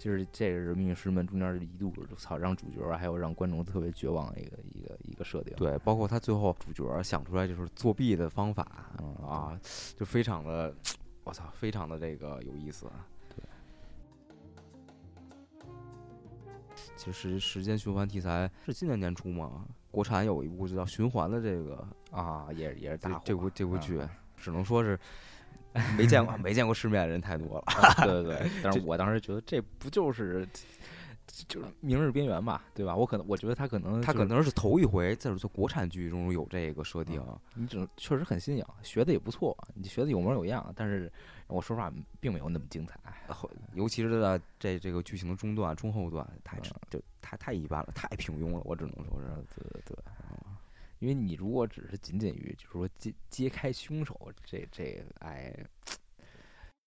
[0.00, 5.54] 就是这个是《命运师门》中间一度操让主角还有让观众特别绝望的一个一个一个设定。
[5.58, 8.66] 对，包括他最后主角想出来就是作弊的方法
[8.98, 9.60] 嗯啊，
[9.98, 10.74] 就非常的，
[11.22, 12.86] 我操，非常的这个有意思。
[12.86, 13.44] 啊对，
[16.96, 24.00] 其实时间循环题材是今年年初吗，国产有一部就叫《循环》的这个啊，也也是大火这这部这部嗯剧，
[24.34, 24.98] 只能说是
[25.96, 27.64] 没见过没见过世面的人太多了。
[27.66, 30.46] 啊对对对， 但是我当时觉得这不就是
[31.48, 32.94] 就是《明日边缘》嘛，对吧？
[32.96, 37.22] 我可能我觉得他可能就是他可能是头一回在做国产剧中有这个设定，
[37.54, 41.10] 你只能确实很新颖，学的也不错，你学的有模有样，但是
[41.46, 42.98] 我说实话并没有那么精彩。
[43.28, 49.28] 后尤其是在这这个剧情的中段、中后段，太嗯就太太一般了，太平庸了，我只能说是。
[49.54, 49.96] 对对，
[51.00, 55.52] 因为你如果只是仅仅于就是说揭揭开凶手，这这哎，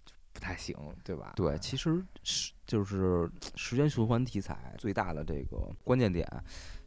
[0.06, 1.34] 就不太行，对吧？
[1.36, 6.28] 对，其实是就是时间循环题材最大的这个关键点，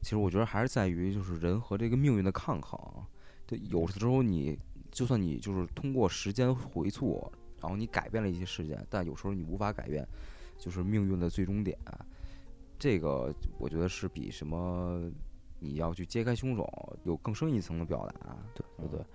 [0.02, 2.80] 其实我觉得还是在于就是人和这个命运的抗衡。
[3.44, 4.58] 对，有的时候你
[4.90, 10.06] 就算你就是通过时间回溯，然后你改变了一些事件，但有时候你无法改变，
[10.58, 11.76] 就是命运的最终点。
[12.78, 15.10] 这个我觉得是比什么
[15.58, 18.36] 你要去揭开凶手有更深一层的表达。
[18.54, 19.06] 对对对，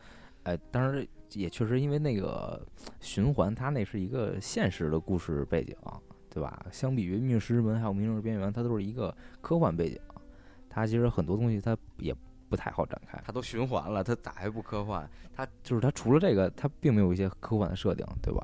[0.43, 2.65] 哎，当然也确实因为那个
[2.99, 5.75] 循环，它那是一个现实的故事背景，
[6.29, 6.65] 对吧？
[6.71, 9.99] 相比于《命运石之门》还有《明日边缘》，它都是一个科幻背景，
[10.69, 12.15] 它其实很多东西它也
[12.49, 13.21] 不太好展开。
[13.25, 15.09] 它都循环了，它咋还不科幻？
[15.33, 18.41] 它就是它除了这个，它并没有一些科幻的设定，对吧？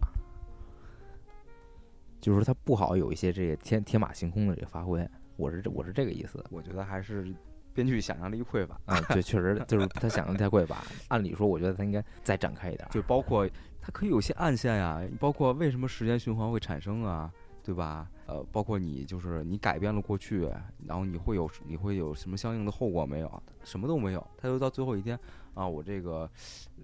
[2.20, 7.34] 就是它不好有一些这个天天马行空的这个发挥，我是这我是这个意思我觉得还是
[7.78, 8.76] 编剧想象力匮乏。
[8.88, 10.84] 啊，对，确实就是他想的太匮乏。
[11.10, 13.48] 按理说，我觉得他应该再展开一点儿，就包括
[13.80, 17.32] 它可以有些暗线呀，包括为什么时间循环会产生啊，
[17.64, 18.10] 对吧？
[18.26, 20.50] 呃，包括你就是你改变了过去，
[20.88, 23.44] 然后你会有你会有什么相应的后果没有？
[23.64, 25.18] 什么都没有，他就到最后一天
[25.54, 26.28] 啊，我这个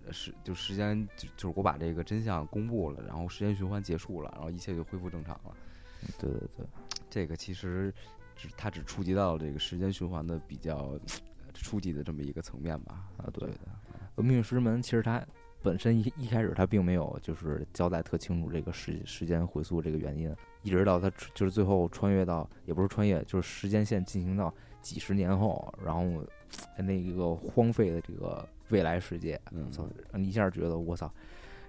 [0.05, 5.55] 呃时就时间就就是我把这个真相公布了，然后时间循环结束了，然后一切就恢复正常了。
[6.19, 6.65] 对对对，
[7.09, 7.93] 这个其实
[8.35, 10.99] 只它只触及到这个时间循环的比较呃
[11.53, 13.05] 初级的这么一个层面吧。
[13.17, 13.57] 啊对的，
[14.15, 15.25] 呃命运石门其实它
[15.61, 26.01] 本身一一开始它并没有就是交代特清楚这个时时间回溯这个原因，一直到它就是最后穿越到也不是穿越，就是时间线进行到几十年后，然后
[26.75, 31.09] 呃那个荒废的这个未来世界，嗯操，一下觉得我操，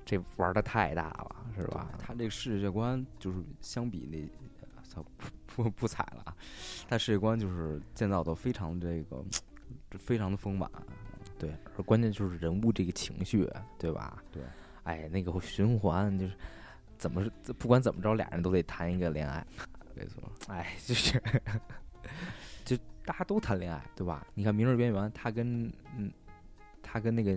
[0.05, 1.91] 这玩的太大了，是吧？
[1.97, 4.19] 他这个世界观就是相比那，
[4.61, 5.05] 呃操
[5.55, 6.37] 不不 不踩了啊，
[6.89, 9.25] 他世界观就是建造的非常这个
[9.99, 10.71] 非常的丰满。
[11.39, 14.23] 对，而关键就是人物这个情绪，对吧？
[14.33, 14.43] 对，
[14.85, 16.33] 哎，那个循环就是
[16.97, 19.45] 怎么是不管怎么着，俩人都得谈一个恋爱，
[19.95, 21.21] 没错，哎，就是
[22.65, 24.27] 就大家都谈恋爱，对吧？
[24.35, 26.11] 你看《明日边缘》，他跟嗯，
[26.83, 27.33] 他跟那个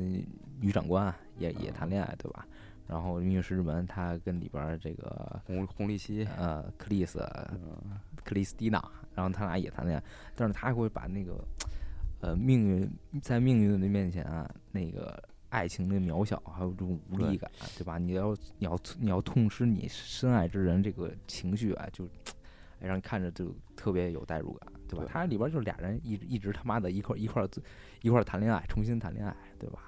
[0.59, 2.47] 女长官啊也也谈恋爱，对吧？
[2.88, 7.19] 然后《命运石之门》，他跟里边儿这个红红利希，呃克里斯
[7.51, 8.81] 嗯克里斯蒂娜，
[9.13, 10.03] 然后他俩也谈恋爱，
[10.35, 11.43] 但是他会把那个
[12.21, 12.89] 呃命运
[13.21, 17.97] 在命运的面前啊，那个爱情的渺小，还有这种无力感，对吧？
[17.97, 22.05] 你要你要你要痛失你深爱之人这个情绪啊，就
[22.79, 25.05] 哎让你看着就特别有代入感，对吧？
[25.05, 27.49] 对他里边就是俩人一直一直他妈的一块儿一块儿
[28.01, 29.79] 一块儿谈恋爱，重新谈恋爱，对吧？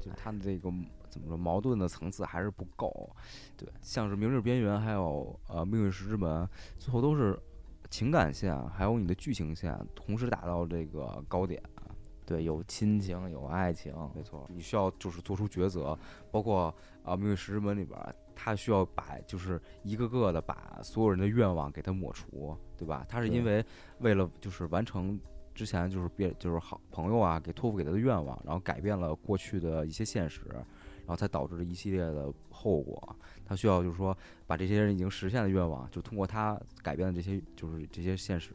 [0.00, 0.70] 就他的这个
[1.12, 3.14] 怎么说矛盾的层次还是不够。
[3.56, 6.44] 对，像是《明日边缘》还有呃《命运石之门》，
[6.78, 7.38] 最后都是
[7.90, 11.62] 情感线还有你的剧情线同时达到这个高点。
[12.24, 15.98] 对，有亲情，有爱情，没错，你需要就是做出抉择，
[16.30, 23.04] 包括啊《命运石之门》里边儿，他需要把就是一个个的把所有人的愿望给他抹除，对吧？
[23.08, 23.62] 他是因为
[23.98, 25.20] 为了就是完成
[25.52, 30.42] 之前就是别就是好朋友啊给托付给他的愿望，然后改变了过去的一些现实，
[31.06, 33.16] 然后才导致了一系列的后果。
[33.44, 38.50] 他需要就是说把这些人已经实现的愿望，就通过他改变的这些就是这些现实，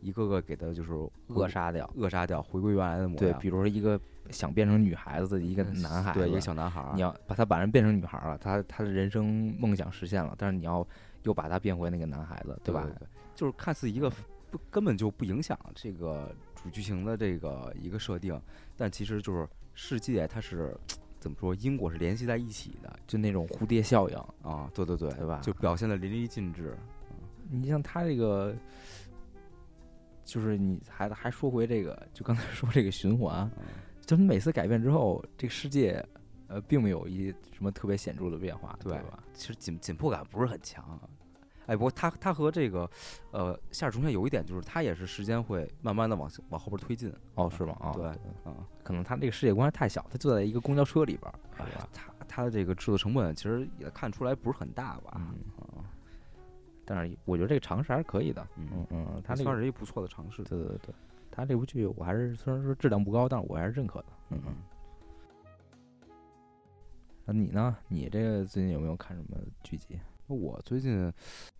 [0.00, 0.92] 一个个给他就是
[1.28, 1.88] 扼杀掉。
[1.96, 3.38] 扼杀掉，回归原来的模对，样。
[3.38, 10.86] 比如说一个想变成女孩子的一个男孩子，对一个小男孩儿，你要把他把人变成女孩了，他他的人生梦想实现了，但是你要
[11.24, 12.58] 又把他变回那个男孩子，吧？
[12.62, 14.10] 对对，就是看似一个
[14.50, 18.40] 不根本就不影响这个主剧情的这个一个设定，
[18.76, 20.76] 但其实就是世界它是
[21.22, 24.16] 怎么说，因果是联系在一起的就那种蝴蝶效应。
[24.42, 26.76] 啊，对对对，对吧就表现的淋漓尽致。
[27.48, 28.52] 你像他这个，
[30.24, 33.64] 就是你还还说回这个，就刚才说这个循环，嗯
[34.04, 36.04] 就你每次改变之后，这个世界
[36.48, 39.22] 呃并没有一什么特别显著的变化，对吧？
[39.32, 40.98] 其实紧紧迫感不是很强。
[41.66, 42.88] 哎，不过它它和这个
[43.30, 47.76] 呃夏日重现有一点就是，它也是时间会慢慢的往往后边推进哦，是吗？
[47.80, 48.16] 啊，对啊。
[48.82, 51.88] 可能他这个世界观太小，他就在一个公交车里边儿，哎呀是吧？，
[52.18, 55.12] 它它的这个制作成本其实也看出来不是很大吧？
[55.16, 55.34] 嗯
[55.76, 55.86] 啊，
[56.84, 60.42] 但是我觉得这个尝试还是可以的，嗯嗯嗯，他这个算是一个不错的尝试。
[60.42, 60.94] 对对对对，
[61.30, 64.56] 他这部剧我还是虽然说质量不高，但是我还是认可的，嗯嗯嗯。
[67.24, 67.76] 那你呢？
[67.86, 70.00] 你这个最近有没有看什么剧集？
[70.32, 71.12] 那我最近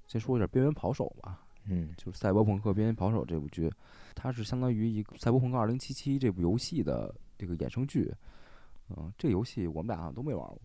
[0.06, 3.70] 先说一下《边缘跑手》吧，嗯就是《赛博朋克：边缘跑手》这部剧，
[4.14, 8.10] 它是相当于一个《赛博朋克2077》这部游戏的这个衍生剧。
[8.88, 10.58] 嗯，这个游戏我们俩好像都没玩过。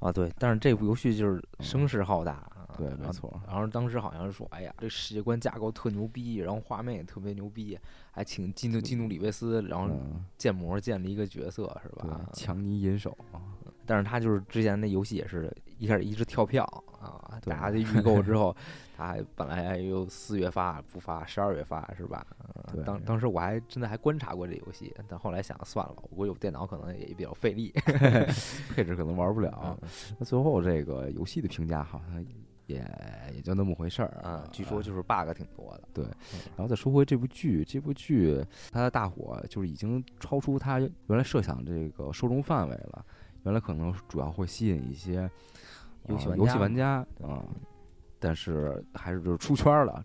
[0.00, 7.78] 啊，对，但是这部游戏就是声势浩大，对没错然后当时好像是说，哎呀，这世界观架构特牛逼，然后画面也特别牛逼，
[8.10, 13.38] 还请基努基努里维斯，然后嗯，建模建了一个角色，是对吧？，强尼银手啊，
[13.90, 16.62] 但是他就是之前那游戏也是一开始一直跳票
[17.00, 18.54] 啊，大家这预购之后，
[18.96, 22.24] 他还本来还有四月发不发，十二月发是吧？
[22.72, 27.74] 嗯当当时我还真的还观察过这游戏，但后来想算了吧，我有电脑可能也比较费力。
[28.76, 29.76] 配置可能玩不了。
[29.82, 29.88] 嗯
[30.20, 32.24] 那最后这个游戏的评价好像
[32.66, 32.76] 也
[33.34, 35.82] 也就那么回事儿啊，据说就是 bug 挺多的。
[35.92, 36.04] 对
[36.56, 43.04] 然后再说回这部剧，这部剧它的大火就是已经超出它原来设想这个受众范围了。
[43.44, 45.30] 原来可能主要会吸引一些
[46.08, 47.44] 游戏呃游戏玩家啊、
[48.18, 50.04] 但是还是就是出圈儿了，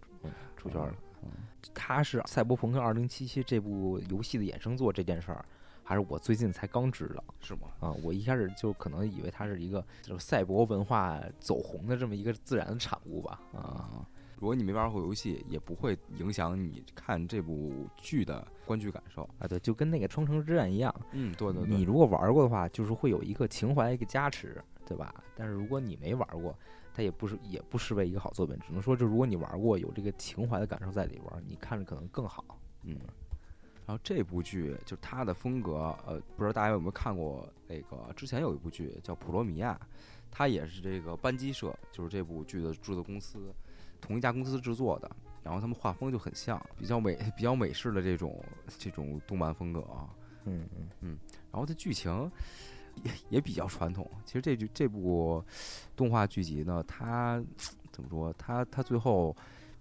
[0.55, 1.29] 出圈了嗯。
[1.73, 3.09] 它是《赛博朋克2077》
[3.43, 5.43] 这部游戏的衍生作这件事儿，
[5.83, 7.61] 还是我最近才刚知道是吗？
[7.79, 7.91] 啊？
[8.03, 14.05] 我一开始就可能以为它是一个就是赛博文化走红的这么一个自然的产物吧啊。
[14.45, 19.27] 啊，如果你没玩过游戏，也不会影响你看这部剧的观剧感受。
[19.39, 25.13] 啊，对，就跟那个《冲绳之战》一样，嗯，对对对你如果玩过的话，就是会有一个情怀一个加持，对吧？
[25.35, 26.55] 但是如果你没玩过，
[26.93, 32.45] 它也不是也不失为一个好作品，只能说，就如果你玩过，有这个情怀的感受在里边，你看着可能更好。
[32.83, 32.95] 嗯。
[33.87, 39.79] 然后这部剧就是它的风格，呃，不知道大家有没有看过那个之前有一部剧叫《普罗米亚》，
[40.31, 43.53] 它也是这个班机社，就是这部剧的制作公司，
[44.05, 45.09] 同一家公司制作的。
[45.43, 48.43] 然后他们画风就很像，比较美、比较美式的这种
[48.79, 50.09] 这种动漫风格啊。
[50.45, 51.19] 嗯嗯嗯
[51.51, 52.31] 然后它剧情
[53.03, 54.09] 也也比较传统。
[54.25, 55.43] 其实这剧这部
[55.95, 57.43] 动画剧集呢，它
[57.91, 58.33] 怎么说？
[58.39, 59.35] 它它最后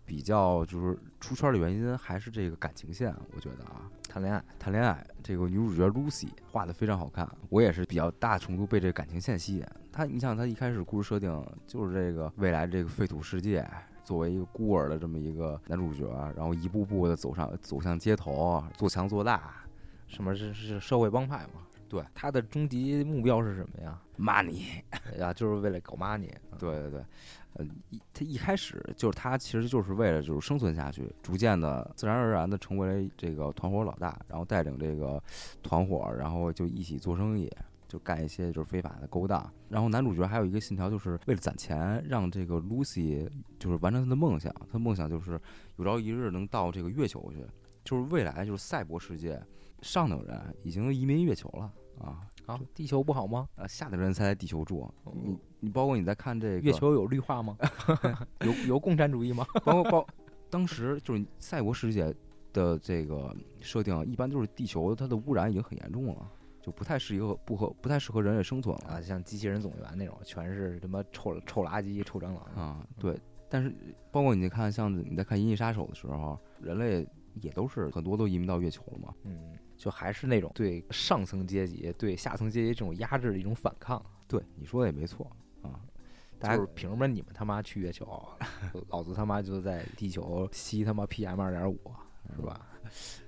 [0.04, 9.64] 比较就是出圈的原因还是这个感情线，我觉得啊，谈恋爱，谈恋爱，这个女主角 Lucy 画的非常好看，我也是比较大程度被这个感情线吸引。
[9.90, 13.66] 她，你想，她一开始故事设定就是这个未来这个废土世界。
[14.04, 19.54] 作为一个孤儿的这么一个男主角，然后一步步的走上走向街头，做强做大
[20.06, 21.62] 什么是是社会帮派嘛？
[21.88, 24.82] 对，他的终极目标是什么呀？，money。
[25.18, 26.30] 呀，就是为了搞 money。
[26.58, 27.04] 对对对，
[27.54, 35.22] 呃，一他一开始就是他其实就是为了就是生存下去，逐渐的自然而然的成为这个团伙老大，然后带领这个
[35.62, 37.50] 团伙，然后就一起做生意，
[37.94, 39.48] 就干一些就是非法的勾当。
[39.68, 45.40] 然后男主角还有一个信条，就是为了攒钱，让这个 Lucy 就是完成他的梦想，他的梦想就是
[45.76, 47.46] 有朝一日能到这个月球去，
[47.84, 49.40] 就是未来就是赛博世界，
[49.80, 52.26] 上等人已经移民月球了啊。
[52.46, 53.48] 啊，地球不好吗？
[53.54, 54.92] 呃，下等人才在地球住。
[55.14, 57.56] 你你包括你在看这个月球有绿化吗？
[58.44, 59.46] 有有共产主义吗？
[59.64, 60.06] 包括包，
[60.50, 62.12] 当时就是赛博世界
[62.52, 66.30] 的这个设定，一般都是地球它的污染已经很严重了，
[66.64, 72.36] 就不太适合不合不太适合人类生存了啊，像机器人总动员那种，全是什么臭臭垃圾、臭蟑螂。
[72.56, 72.86] 啊。
[72.98, 73.70] 对，但是
[74.10, 79.14] 包括你看，像你在看《银翼杀手》的时候，人类也都是很多都移民到月球了嘛。
[79.24, 84.02] 嗯，就还是那种对上层阶级、对下层阶级这种压制的一种反抗。
[84.26, 85.84] 对，你说的也没错啊。
[86.38, 88.26] 大家就是凭什么你们他妈去月球，
[88.88, 91.78] 老子他妈就在地球吸他妈 PM 二点五，
[92.34, 92.66] 是吧？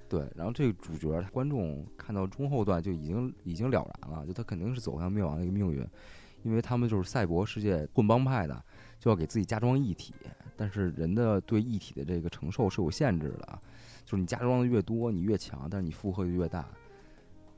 [0.09, 5.87] 对，然后这个主角观众看到中后段就已经已经了然了，就他肯定是走向灭亡的一个命运，
[6.43, 8.65] 因为他们就是赛博世界混帮派的，
[8.99, 10.15] 就要给自己加装异体，
[10.57, 13.59] 但是人的对异体的这个承受是有限制的，
[14.05, 16.67] 就是你加装的越多，你越强，但是你负荷就越大。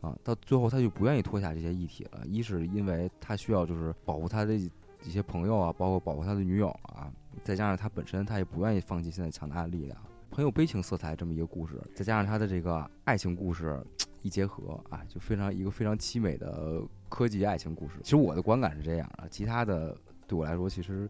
[0.00, 10.00] 啊，到最后他就不愿意脱下这些异体了，一是因为他需要就是保护他的一些朋友啊，包括保护他的女友啊，再加上他本身他也不愿意放弃现在强大的力量，
[10.30, 13.84] 很有悲情色彩这么一个故事，再加上他的这个爱情故事
[14.22, 17.94] 一结合啊，就非常一个非常凄美的科技爱情故事。
[18.02, 21.08] 其实我的观感是这样啊，其他的对我来说其实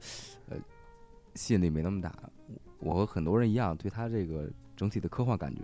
[0.49, 0.57] 呃
[1.35, 2.15] 吸引力没那么大。
[2.81, 5.63] 我和很多人一样，对他这个整体的科幻感觉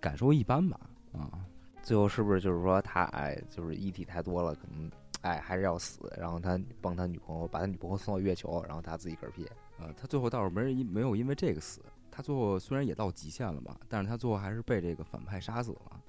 [0.00, 0.80] 感受一般吧
[1.12, 1.44] 啊。
[1.82, 4.90] 最后是不是就是说他哎，就是遗体太多了，可能
[5.22, 9.46] 哎还是要死，然后他帮他女朋友把他女朋友送到月球，然后他自己嗝屁。
[9.78, 11.80] 呃，他最后倒是没人没有因为这个死，
[12.10, 16.00] 他最后虽然也到极限了吧，但是他最后还是被这个反派杀死了。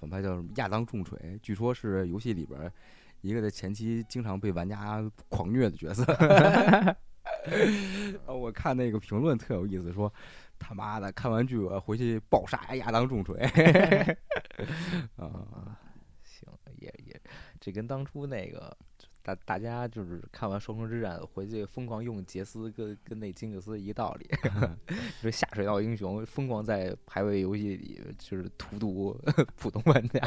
[0.00, 2.72] 反派叫亚当重锤，据说是游戏里边
[3.20, 6.04] 一个在前期经常被玩家狂虐的角色。
[8.26, 10.12] 我看那个评论特有意思，说
[10.58, 13.36] 他妈的看完剧我回去暴杀亚当重锤。
[15.14, 15.78] 啊，
[16.24, 17.20] 行，也也，
[17.60, 18.76] 这跟当初那个
[19.22, 24.28] 大大家就是看完《双城之战》回去疯狂用杰斯跟跟那金克斯一道理，
[25.22, 29.16] 说下水道英雄疯狂在排位游戏里就是荼毒
[29.56, 30.20] 普通玩家。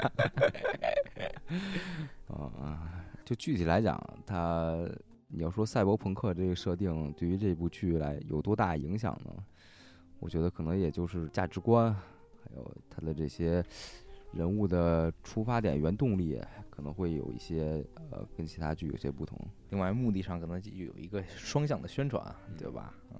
[2.28, 4.88] 啊， 就具体来讲，他
[5.28, 9.32] 你要说赛博朋克这个设定对于这部剧来有多大影响呢？
[10.20, 13.64] 我觉得可能也就是价值观，还有他的这些。
[14.36, 19.40] 人物的出发点、原动力可能会有一些呃，跟其他剧有些不同。
[19.70, 22.24] 另外，目的上可能有一个双向的宣传，
[22.58, 22.94] 对吧？
[23.12, 23.20] 嗯，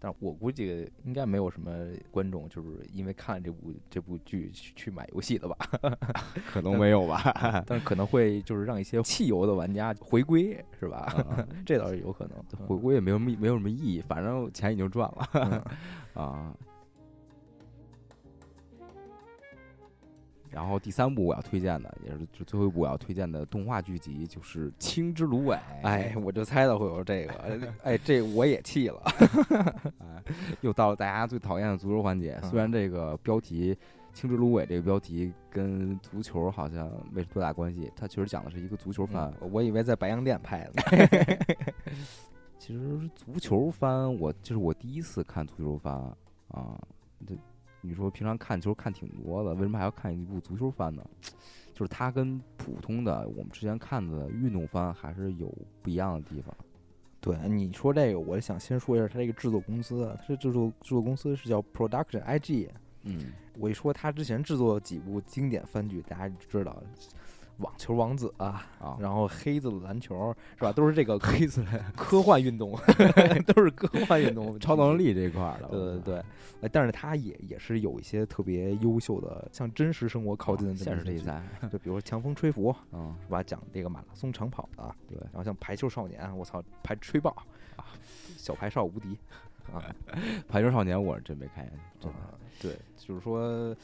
[0.00, 1.70] 但我估计应该没有什么
[2.10, 5.56] 观众就是因为看了这部这部剧去去买游戏的吧？
[6.50, 7.62] 可能没有吧？
[7.66, 11.14] 但是可能会就是让一些弃游的玩家回归，是吧？
[11.64, 12.66] 这倒是有可能。
[12.66, 15.70] 回归也没有没有什么意义，反正钱已经赚了
[16.14, 16.52] 啊。
[20.50, 25.56] 然后第三部我要推荐的，也是就最后一部我要推荐的动画剧集，就是《青之芦苇》。
[25.82, 29.00] 哎，我就猜到会有这个， 哎，这我也气了。
[30.00, 30.22] 哎，
[30.60, 32.36] 又到了大家最讨厌的足球环节。
[32.42, 33.74] 虽然这个标题
[34.12, 39.32] 《青之芦苇》这个标题跟足球好像没多大关系，它其实讲的是一个足球番。
[39.52, 40.82] 我以为在白洋淀拍的。
[42.58, 45.94] 其实足球番，我就是我第一次看足球番
[46.48, 46.76] 啊，
[47.26, 47.34] 这。
[47.82, 51.02] 你说平常看球看挺多的，为什么还要看一部足球番呢？
[51.72, 55.50] 就是它跟普通的我们之前看的运动番还是有
[55.82, 56.54] 不一样的地方。
[57.22, 62.68] 对，你说这个，我想先说一下它这个制作公司，它这制作制作公司是叫 Production IG。
[63.04, 66.82] 嗯，我一说它之前制作几部经典番剧，大家知道。
[67.60, 68.66] 网球王子啊，
[68.98, 70.72] 然后黑子篮球是吧？
[70.72, 71.64] 都是这个 黑子
[71.96, 72.78] 科幻运动，
[73.46, 75.68] 都是科幻运动，超能力这块的。
[75.68, 76.22] 对对
[76.60, 83.42] 对，但是他也也是有一些特别优秀的，向真实生活靠近的现实题材，就比如说强风吹拂，嗯，是吧？
[83.42, 85.18] 讲这个马拉松长跑的，对。
[85.24, 87.30] 然后像排球少年，我操，排吹爆
[87.76, 87.84] 啊，
[88.36, 89.18] 小排少无敌
[89.72, 89.84] 啊，
[90.48, 92.18] 排球少年我是真没看见，真的。
[92.60, 93.74] 对，就是说。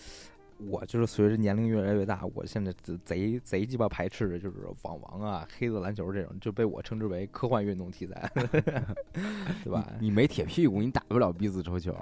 [0.58, 2.72] 我就是随着年龄越来越大，我现在
[3.04, 8.30] 贼贼鸡巴排斥的，就是网王啊、黑子篮球这种，就被我称之为科幻运动题材，
[9.62, 9.86] 对吧？
[10.00, 11.94] 你没铁屁股，你打不了逼子抽球。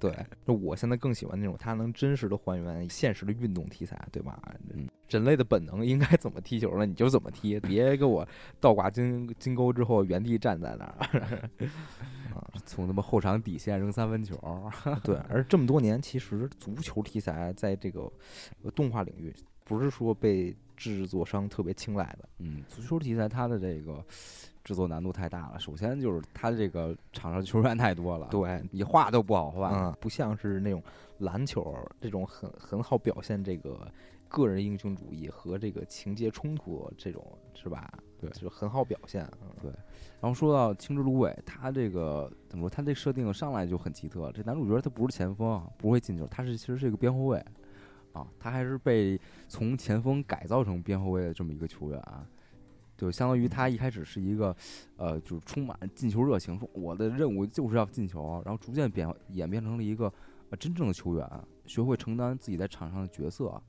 [0.00, 0.16] 对，
[0.46, 4.40] 就我现在更喜欢那种它能真实的还原现实的运动题材，对吧？
[5.10, 6.86] 人类的本能应该怎么踢球呢？
[6.86, 8.26] 你就怎么踢，别给我
[8.60, 11.50] 倒挂金金钩之后原地站在那儿。
[12.64, 14.36] 从他妈后场底线扔三分球，
[15.04, 15.16] 对。
[15.28, 18.10] 而这么多年，其实足球题材在这个
[18.74, 19.34] 动画领域，
[19.64, 22.28] 不是说被制作商特别青睐的。
[22.38, 24.04] 嗯，足球题材它的这个
[24.64, 25.58] 制作难度太大了。
[25.58, 30.82] 首先就是它这个场上球员太多了，对你画都不好画，不像是那种
[31.18, 33.86] 篮球这种很很好表现这个
[34.28, 37.92] 个人英雄主义和这个情节冲突这种，是吧？
[38.20, 39.28] 对，就很好表现。
[39.60, 39.70] 对。
[40.20, 42.70] 然后说到青之芦苇，他这个怎么说？
[42.70, 44.32] 他这设定上来就很奇特。
[44.32, 47.44] 这男主角他不是前锋，不会进球，他是其实是一个边后卫，
[48.12, 52.02] 啊，他还是被从前锋改造成边后卫的这么一个球员，
[52.96, 54.56] 就相当于他一开始是一个，
[54.96, 60.10] 呃，就是充满进球热情，说我的任务就是要进球，然后逐渐变演变成了一个
[60.48, 61.28] 呃真正的球员，
[61.66, 63.62] 学会承担自己在场上的角色。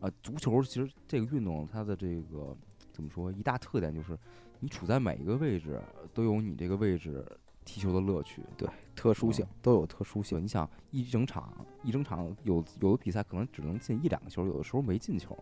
[0.00, 2.56] 啊，足球其实这个运动它的这个
[2.92, 3.32] 怎么说？
[3.32, 4.18] 一大特点就是
[4.60, 5.80] 你处在每一个位置
[6.12, 7.24] 都有你这个位置
[7.64, 8.42] 踢球的乐趣。
[8.56, 10.42] 对，特殊性都有特殊性。
[10.42, 15.34] 你想一整场一整场有有的比赛可能只能进一两个球，有的时候没进球，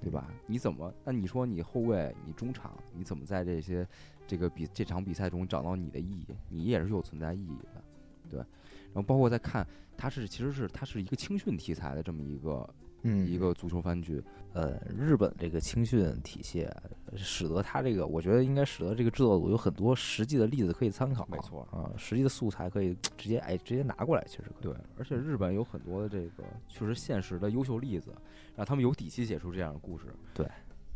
[0.00, 0.28] 对吧？
[0.46, 0.92] 你怎么？
[1.04, 3.86] 那你说你后卫、你中场，你怎么在这些
[4.26, 6.26] 这个比这场比赛中找到你的意义？
[6.48, 7.84] 你也是有存在意义的，
[8.28, 8.38] 对。
[8.38, 9.64] 然后包括在看，
[9.96, 12.68] 它是其实是它是一个青训题材的这么一个。
[13.02, 14.22] 嗯，一个足球番剧，
[14.52, 16.68] 呃，日本这个青训体系，
[17.16, 21.26] 使得他这个，我觉得应该使得这个制作组有很多实际的例子可以参考。
[21.30, 24.72] 没错啊，实际的素材可以直接哎直接拿过来，其实对。
[24.96, 28.14] 而且日本有很多的这个确实现实的优秀例子，
[28.54, 30.06] 让他们有底气写出这样的故事。
[30.32, 30.48] 对，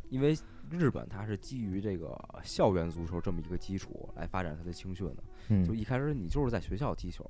[0.08, 0.36] 因为
[0.70, 5.24] 日本它是基于这个校园足球这么一个基础来发展它的青训的。
[5.48, 7.28] 嗯，就一开始你就是在学校踢球。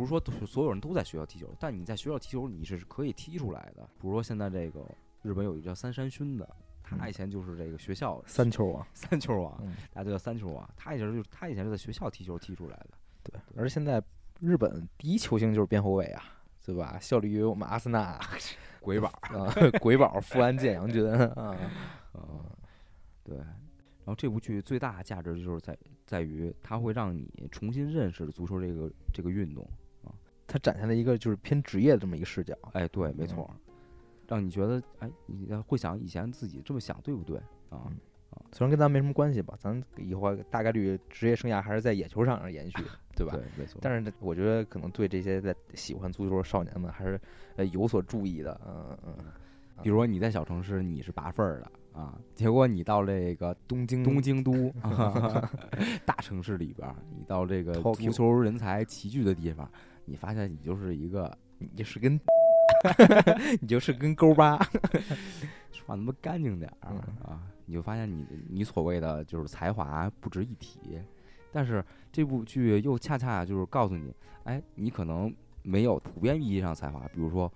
[0.00, 3.82] 不是说所有人都在学校踢球，但你在学校踢球你是可以踢出来的。
[4.00, 4.82] 比如说现在这个
[5.20, 6.48] 日本有一个叫三山勋的，
[6.82, 9.54] 他以前就是这个学校三球王，三球王，
[9.92, 10.66] 大家都叫三球王。
[10.74, 12.90] 他以前就是他以前是在学校踢球踢出来的。
[13.22, 14.02] 对，而现在
[14.40, 16.22] 日本第一球星就是边后卫啊，
[16.64, 16.98] 对吧？
[16.98, 18.18] 效力于我们阿森纳，
[18.80, 21.54] 鬼宝 啊，鬼宝富安健洋军 啊，
[22.14, 22.42] 嗯，
[23.22, 23.36] 对。
[23.36, 25.76] 然后这部剧最大的价值就是在
[26.06, 29.68] 在于它会让你重新认识足球这个这个运动。
[30.50, 33.48] 他展现了一个就是偏职业的这么一个视角，哎，对，没错，
[34.26, 37.38] 让你觉得，哎，你会想以前自己这么想，对不对？
[37.68, 37.86] 啊
[38.30, 42.78] 啊，虽然跟咱没什么关系吧，咱以后大概率职业生涯还是在野球场上延续，
[43.14, 43.32] 对吧？
[43.32, 43.78] 对，没错。
[43.80, 47.20] 但是我觉得可能对这些在喜欢足球的少年们还是
[47.54, 49.14] 呃有所注意的，嗯嗯。
[49.82, 54.70] 比如说你在小城市你是拔份儿的啊，结果你到这个东京东京都
[56.04, 56.86] 大城市里边，
[57.16, 59.68] 你到这个足球人才齐聚的地方。
[60.04, 62.18] 你发现你就是一个，你就是跟，
[63.60, 64.56] 你就是跟勾八，
[65.72, 66.94] 说话他妈干净点儿
[67.24, 67.42] 啊！
[67.66, 70.98] 你就发现你你所谓的就是才华不值一提，
[71.52, 74.12] 但是这部剧又恰恰就是告诉你，
[74.44, 75.32] 哎，你可能
[75.62, 77.52] 没有普遍意义上才华，比如说。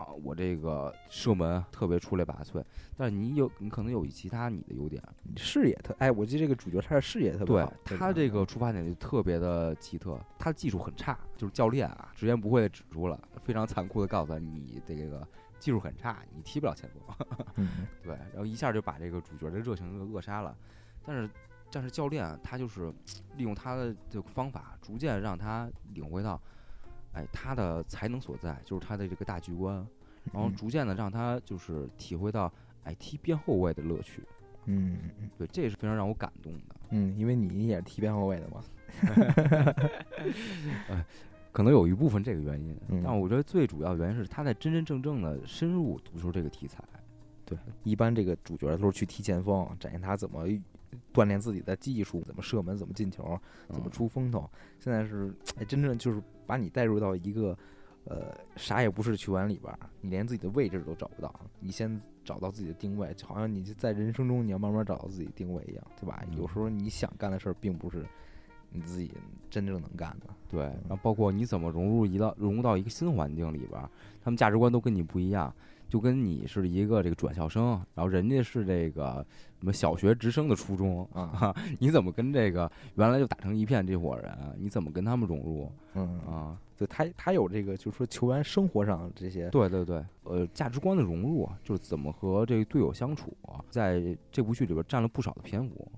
[0.00, 2.64] 啊，我这个射门特别出类拔萃，
[2.96, 5.02] 但是你有你可能有其他你的优点，
[5.36, 15.26] 视野特哎，我记得这个主角他的视野特别好，他这个出发点就特别的奇特，他的技术很差，就是教练啊直言不讳的指出了，非常残酷的告诉他，你这个
[15.58, 17.26] 技术很差，你踢不了前锋。
[18.02, 20.56] 对，然后一下就把这个主角的热情给扼杀了，
[21.04, 21.28] 但是
[21.70, 22.90] 但是教练他就是
[23.36, 26.40] 利用他的这个方法，逐渐让他领会到。
[27.12, 29.84] 哎，他的才能所在就是他的这个大局观，
[30.32, 32.52] 然后逐渐的让他就是体会到
[32.84, 34.22] 哎踢边后卫的乐趣。
[34.66, 34.98] 嗯，
[35.36, 36.76] 对，这也是非常让我感动的。
[36.90, 38.62] 嗯，因为你也是踢边后卫的嘛。
[40.88, 41.04] 哎，
[41.50, 46.84] 可能有一部分这个原因，但我觉得最主要原因是他在真真正正的深入足球这个题材。
[47.44, 50.46] 对，一般这个主角都是去踢前锋，展现他怎么
[51.12, 53.36] 锻炼自己的技术，怎么射门，怎么进球，
[53.68, 54.48] 怎么出风头。
[54.78, 56.22] 现在是哎，真正就是。
[56.50, 57.56] 把你带入到一个，
[58.06, 61.32] 呃，啥也不是球员里边儿，你连自己的位置都找不到。
[61.60, 66.24] 你先找到自己的定位，就好像你在人生中你要慢慢找到自己定位一样，对吧？
[66.36, 68.04] 有时候你想干的事儿，并不是
[68.72, 69.12] 你自己
[69.48, 70.26] 真正能干的。
[70.48, 73.88] 对，然后包括你怎么融入一到融入到一个新环境里边儿，
[74.20, 75.54] 他们价值观都跟你不一样。
[75.90, 79.26] 就跟你是一个这个转校生，然后人家是这个
[79.58, 85.70] 什么小学直升的初中啊， 你怎么跟这个原来就打成一片这伙人，你怎么跟他们融入？
[85.94, 93.36] 嗯啊，就他他有这个，就是说球员生活上这些，对对对，呃，价值观的融入，就是怎么和这个队友相处，
[93.68, 95.90] 在这部剧里边占了不少的篇幅。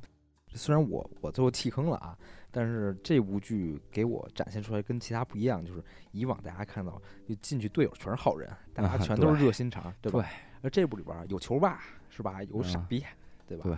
[0.54, 2.16] 虽然我我最后弃坑了啊。
[2.54, 10.28] 但是这部剧给我展现出来跟其他不一样，就是以往大家看到就进去队友全是好人，大家全都是热心肠，对吧？
[10.60, 11.80] 而这部里边有球霸
[12.10, 12.42] 是吧？
[12.44, 13.02] 有傻逼，
[13.46, 13.64] 对吧？
[13.64, 13.74] 对，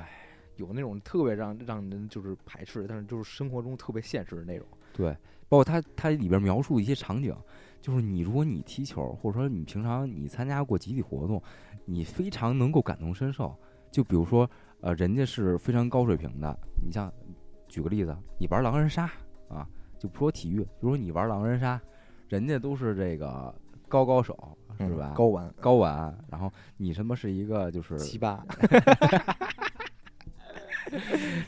[0.56, 4.66] 有那种特别让让人就是排斥，但是就是生活中特别现实的那种。
[4.92, 5.12] 对，
[5.48, 7.32] 包括他他里边描述一些场景，
[7.80, 11.40] 就是你如果你踢球，或者说你平常你参加过集体活动，
[11.84, 13.56] 你非常能够感同身受。
[13.92, 14.50] 就比如说，
[14.80, 17.12] 呃，人家是非常高水平的，你像。
[17.68, 19.10] 举个例子，你玩狼人杀
[19.48, 19.66] 啊，
[19.98, 21.80] 就不说体育，比如说你玩狼人杀，
[22.28, 23.54] 人家都是这个
[23.88, 25.12] 高高手，是吧？
[25.16, 28.44] 高玩高玩，然后你什么是一个就是七八，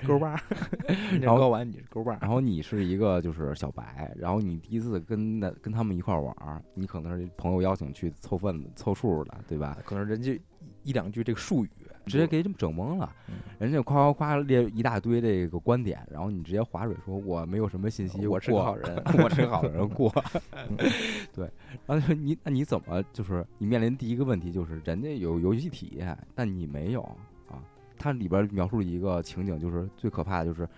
[0.07, 0.41] 勾八，
[1.21, 9.79] 然后高玩你是勾八，然后你是一个就是小白，然后你第一次跟那跟他们一块玩，你可能是朋友邀请去凑份子凑数的，对吧？
[9.85, 10.39] 可能人家
[10.83, 11.71] 一两句这个术语。
[12.07, 13.15] 直接给整整懵了。
[13.29, 20.13] 嗯人家夸夸夸列一大堆这个观点，然后你直接划水说我没有什么信息，我是个好人我是个好人过。
[20.53, 20.77] 嗯
[21.33, 21.51] 对，
[21.87, 27.01] 然后你那你怎么就是你面临第一个问题就是人家有游戏体验，但你没有
[27.49, 27.57] 啊？
[27.97, 30.69] 它里边描述了一个情景，就是最可怕的就是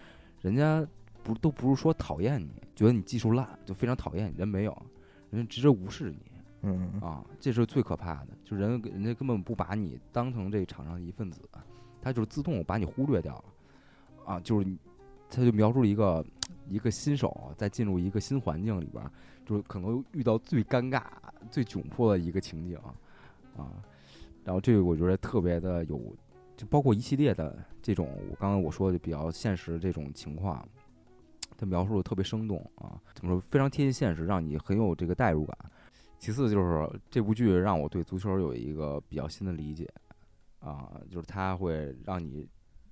[0.41, 0.87] 人家
[1.24, 4.83] 不都不是说讨厌你，觉得你技术烂就非常讨厌你，人没有，
[5.31, 6.28] 人家直接无视你。
[6.63, 11.41] 嗯啊，这是最可怕的，就人人家根本不把你当成这场上的一份子，
[12.03, 13.45] 他就是自动把你忽略掉了，
[14.25, 14.77] 啊，就是，
[15.31, 16.25] 他就描述一个
[16.69, 19.09] 一个新手在进入一个新环境里边，
[19.47, 21.03] 就是可能遇到最尴尬、
[21.51, 22.77] 最窘迫的一个情景，
[23.57, 23.71] 啊，
[24.45, 26.01] 然后这个我觉得特别的有，
[26.57, 30.67] 就包括一系列的这种我刚刚我说的比较现实这种情况。
[31.57, 35.59] 他描述的特别生动啊，怎么说非常贴近现实，让你很有这个代入感。
[36.19, 39.89] 其次就是这部剧让我对足球有一个比较新的理解，
[40.59, 42.47] 啊，就是它会让你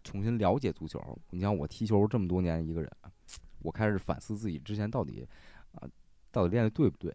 [0.05, 1.01] 重新了解足球。
[1.31, 2.91] 你像我踢球这么多年一个人，
[3.59, 5.27] 我开始反思自己之前到底
[5.73, 5.89] 啊，
[6.31, 7.13] 到底练的对不对，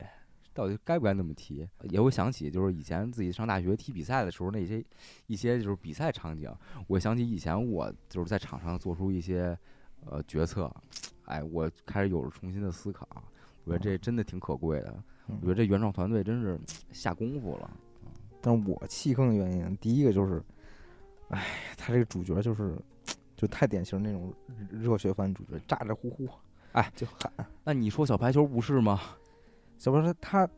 [0.53, 4.84] 到底该不该那么踢，也会想起就是以前自己上大学踢比赛的时候那些
[5.28, 6.53] 一些就是比赛场景，
[6.88, 9.57] 我想起以前我就是在场上做出一些
[10.05, 10.70] 呃决策，
[11.24, 13.07] 哎，我开始有了重新的思考，
[13.66, 15.03] 我觉得这真的挺可贵的。
[15.28, 16.59] 我觉得这原创团队真是
[16.91, 17.70] 下功夫了。
[18.41, 20.43] 但是我弃坑的原因，第一个就是，
[21.30, 21.45] 哎，
[21.78, 22.76] 他这个主角就是，
[23.36, 24.34] 就太典型那种
[24.72, 26.28] 热血番主角，咋咋呼呼，
[26.72, 27.32] 哎，就喊。
[27.64, 28.99] 那你说小排球不是吗？
[29.78, 30.49] 小排球他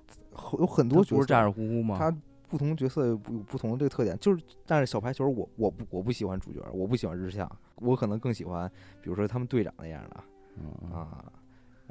[0.57, 1.97] 有很多角色，不是咋咋呼呼吗？
[1.99, 2.15] 他
[2.47, 10.23] 不同角色有不有不同的这个特点，就是但是小排球我我不我不喜欢主角，我不喜欢日向，我可能更喜欢比如说他们队长那样的
[10.55, 11.25] 嗯啊，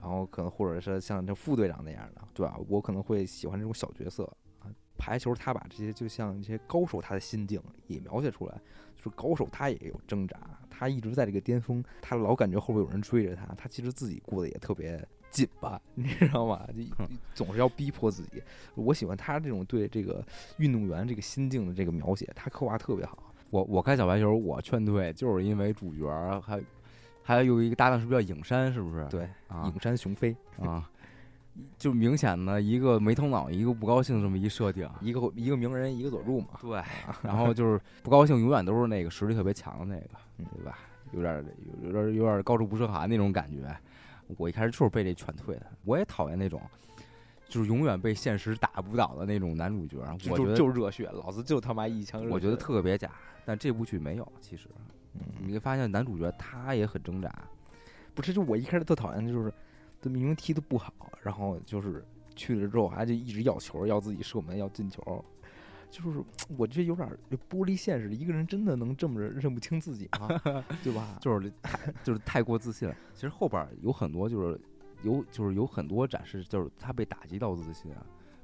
[0.03, 2.59] 然后可能或者是像这副队长那样的，对吧？
[2.69, 4.25] 我可能会喜欢这种小角色
[4.59, 4.67] 啊。
[4.99, 8.61] 排球他把这些就像一些高手他的心境也描写出来，
[8.97, 10.37] 就是高手他也有挣扎，
[10.69, 15.01] 他一直在这个巅峰，他老感觉后边有人追着他，他其实自己过得也特别
[15.31, 16.67] 紧吧， 你知道吗？
[16.75, 18.43] 就总是要逼迫自己。
[18.75, 20.25] 我喜欢他这种对这个
[20.59, 23.33] 运动员这个心境的这个描写，他刻画特别好。
[23.51, 26.63] 我我看小白球，我劝退就是因为主角儿还
[27.23, 28.73] 还有一个搭档是不是叫影山？
[28.73, 29.07] 是不是？
[29.09, 30.89] 对，啊影山雄飞，啊，
[31.79, 34.89] 就明显的一个没头脑，一个不高兴这么一设定。
[35.01, 36.49] 一个一个名人，一个佐助嘛。
[36.61, 36.83] 对，
[37.23, 40.79] 然后就是不高兴，永远都是那个实力特别强的那个，嗯对吧？
[41.13, 41.45] 有点儿
[41.81, 43.75] 有有点儿有点儿高处不胜寒那种感觉。
[44.39, 46.61] 我一开始就是被这劝退的，我也讨厌那种。
[47.49, 52.33] 就是永远被现实打不倒的那种男主角，我觉就得就热血，老子就他妈一腔热血。
[52.35, 53.11] 我觉得特别假，
[53.45, 54.27] 但这部剧没有。
[54.41, 54.85] 其实嗯，
[55.45, 57.31] 你会发现男主角他也很挣扎，
[58.15, 59.53] 不是，就我一开始特讨厌的就是，
[60.01, 60.93] 他明明踢的不好，
[61.23, 62.05] 然后就是
[62.35, 65.25] 去了之后还就一直要球，要自己射门，要进球，
[65.91, 66.23] 就是
[66.57, 67.19] 我觉得有点儿
[67.51, 68.15] 玻璃现实。
[68.15, 70.29] 一个人真的能这么认不清自己吗？
[70.83, 71.19] 对吧？
[71.21, 72.97] 就是太就是太过自信了。
[73.15, 74.61] 其实后边儿有很多就是
[75.03, 77.93] 有就是有很多展示，就是他被打击到自信，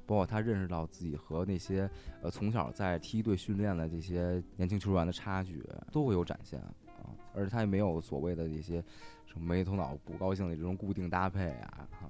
[0.09, 1.87] 包括他认识到自己和那些
[2.23, 7.13] 呃从小在梯队训练的这些年轻球员的差距，都会有展现啊。
[7.35, 8.83] 而且他也没有所谓的这些
[9.27, 12.09] 什么没头脑不高兴的这种固定搭配啊，哈、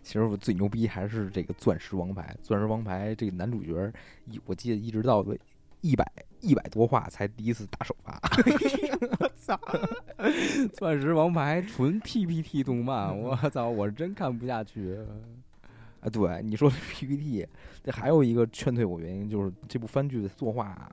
[0.00, 3.92] 其实我最牛逼还是这个钻石王牌，钻石王牌这个男主角，
[4.26, 5.26] 一我记得一直到
[5.80, 6.06] 一百
[6.40, 8.20] 一百多话才第一次打首发。
[10.74, 14.96] 钻石王牌纯 PPT 动漫，我操，我真看不下去。
[16.02, 17.46] 啊，对你说的 PPT，
[17.82, 20.90] 这还有一个劝退我原因就是这部番剧的作画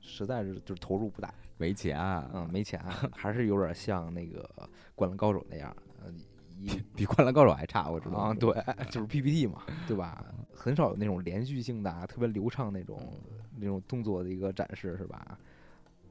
[0.00, 2.78] 实在是就是投入不大，没钱、啊嗯，没钱，
[3.12, 4.42] 还是有点像那个
[4.94, 6.12] 《灌篮高手》那样，呃，
[6.58, 8.16] 一比《灌篮高手》还差，我知道。
[8.18, 8.52] 啊，对，
[8.90, 10.24] 就是 PPT 嘛，对吧？
[10.54, 13.00] 很少有那种连续性的啊、特别流畅那种
[13.56, 15.38] 那种动作的一个展示，是吧？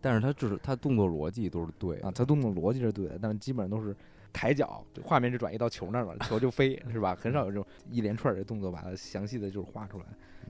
[0.01, 3.95] 但是他就是他动作逻辑都是对啊，他动作逻辑是对的，但是基本上都是
[4.31, 7.15] 抬脚，画面就转移到球那儿了，球就飞，是吧？
[7.15, 10.05] 很少有这种一连串的动作把它详细的就是画出来。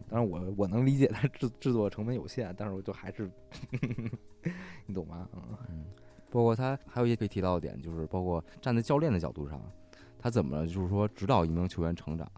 [0.10, 3.30] 当然我我能理解它制制作成本有限，但是我就还是，
[4.86, 5.28] 你懂吗？
[5.34, 5.86] 嗯，嗯，
[6.32, 9.62] 包括他还有一些可以提到的点，就是包括站在教练的角度上，
[10.18, 12.30] 他怎么就是说指导一名球员成长，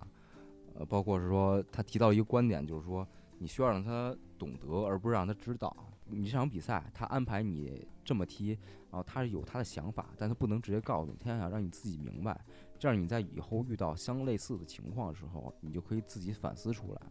[0.75, 5.75] 呃，包括是说他提到一个观点，就是说你需要让他懂得，而不是让他知道。
[6.11, 8.49] 你这场比赛，他安排你这么踢，
[8.89, 12.39] 然后他是有他的想法，但他不能直接告诉你，他想让你自己明白，
[12.77, 17.01] 这样你在以后遇到相类似的情况的时候，你就可以自己反思出来。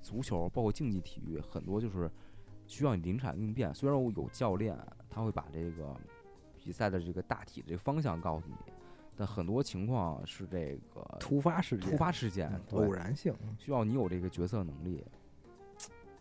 [0.00, 2.10] 足球包括竞技体育，很多就是
[2.66, 3.74] 需要你临场应变。
[3.74, 4.78] 虽然我有教练，
[5.10, 5.94] 他会把这个
[6.56, 8.54] 比赛的这个大体的这个方向告诉你，
[9.16, 15.04] 但很多情况是这个突发事件，突发事件嗯，偶然性，需要你有这个决策能力。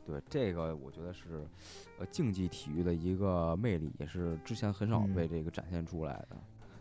[0.08, 1.46] 对这个，我觉得是
[2.00, 6.38] 呃竞技体育的一个魅力，也是之前很少嗯被这个展现出来的。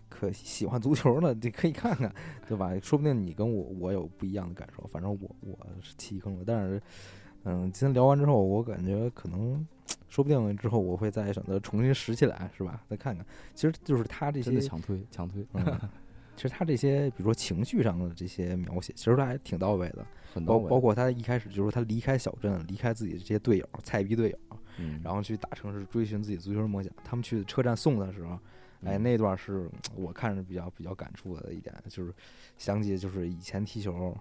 [0.09, 2.15] 可喜欢足球呢，你可以看看，
[2.47, 2.73] 对吧？
[2.81, 4.87] 说不定你跟我我有不一样的感受。
[4.87, 6.81] 反正我我是弃坑了，但是，
[7.43, 9.67] 嗯，今天聊完之后，我感觉可能，
[10.09, 12.81] 说不定之后我会再选择重新拾起来，是吧？
[12.89, 13.27] 再看看。
[13.53, 15.81] 其实就是他这些，真的强推强推，嗯，
[16.37, 20.07] 其实他这些，比如说情绪上的这些描写，其实他还挺到位的。
[20.45, 20.59] 包。
[20.59, 24.39] 包括他一开始就是他离开小镇，离开自己的这些队友，菜逼队友，
[24.79, 26.93] 嗯，然后去大城市追寻自己足球梦想。
[27.03, 28.35] 他们去车站送他的时候，
[28.85, 32.15] 哎，嗯那段是我看着比较比较感触的一点，就是
[32.59, 34.15] 想起就是以前踢球，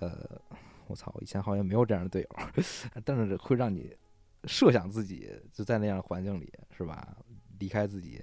[0.00, 0.28] 呃，
[0.88, 2.28] 我操，以前好像没有这样的队友，
[3.04, 3.94] 但是会让你
[4.44, 7.16] 设想自己就在那样的环境里，是吧？
[7.60, 8.20] 离开自己。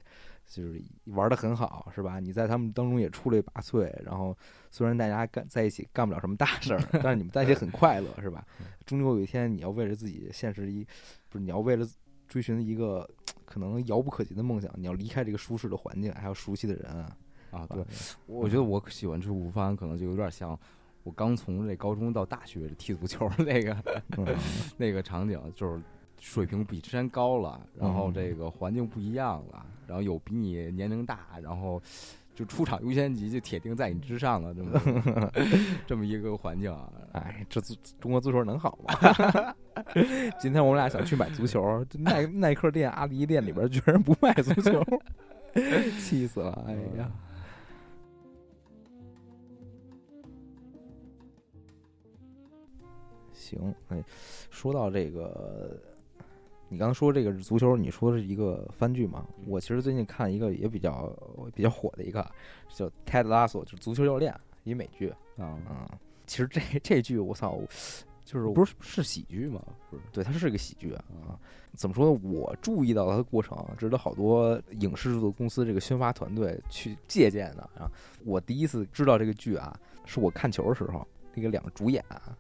[0.48, 2.20] 就是玩的很好，是吧？
[2.20, 4.38] 你在他们当中也出类拔萃，然后
[4.72, 8.46] 虽然大家干在一起干不了什么大事儿， 但是你们在一起很快乐，是吧？
[8.86, 10.86] 终究有一天你要为了自己现实一，
[11.30, 11.86] 不是你要为了
[12.28, 13.10] 追寻一个
[13.46, 17.18] 可能遥不可及的梦想，你要离开这个舒适的环境，还有熟悉的人啊。
[17.52, 17.86] 啊，对，
[18.26, 20.60] 我觉得我喜欢吃午饭，可能就有点像
[21.04, 23.74] 我刚从这高中到大学踢足球那个
[24.18, 24.26] 嗯
[24.76, 25.82] 那个场景，就是
[26.26, 31.80] 水平比之前高了，然后嗯这个环境不一样了，然后有比你年龄大，然后
[32.34, 35.32] 就出场优先级就铁定在你之上了，这么
[35.86, 36.92] 这么一个环境啊。
[37.12, 39.56] 哎，这足中国足球能好吗？
[40.42, 44.84] 今天我们俩想去买足球，这耐耐克店、阿迪店里边居然不卖足球，
[46.02, 46.66] 气死了！
[46.68, 47.12] 哎呀，
[53.32, 54.04] 行，哎，
[54.50, 55.80] 说到这个，
[56.76, 59.26] 你刚刚说这个足球，你说的是一个番剧嘛？
[59.38, 61.10] 嗯我其实最近看一个也比较
[61.56, 62.30] 比较火的一个，
[62.68, 65.08] 叫《泰德拉索》，就是足球教练，一美剧。
[65.38, 65.88] 啊，嗯，
[66.28, 67.58] 其实这这剧我操，
[68.26, 69.64] 就是不是是喜剧吗？
[69.90, 71.40] 不是对，它是个喜剧啊啊。
[71.76, 72.20] 怎么说呢？
[72.24, 77.90] 我注意到它的过程，值得好多影视制作公司这个宣发团队去借鉴的啊。
[78.26, 82.36] 我第一次知道这个剧啊，是我看球的时候，那个两个主演啊，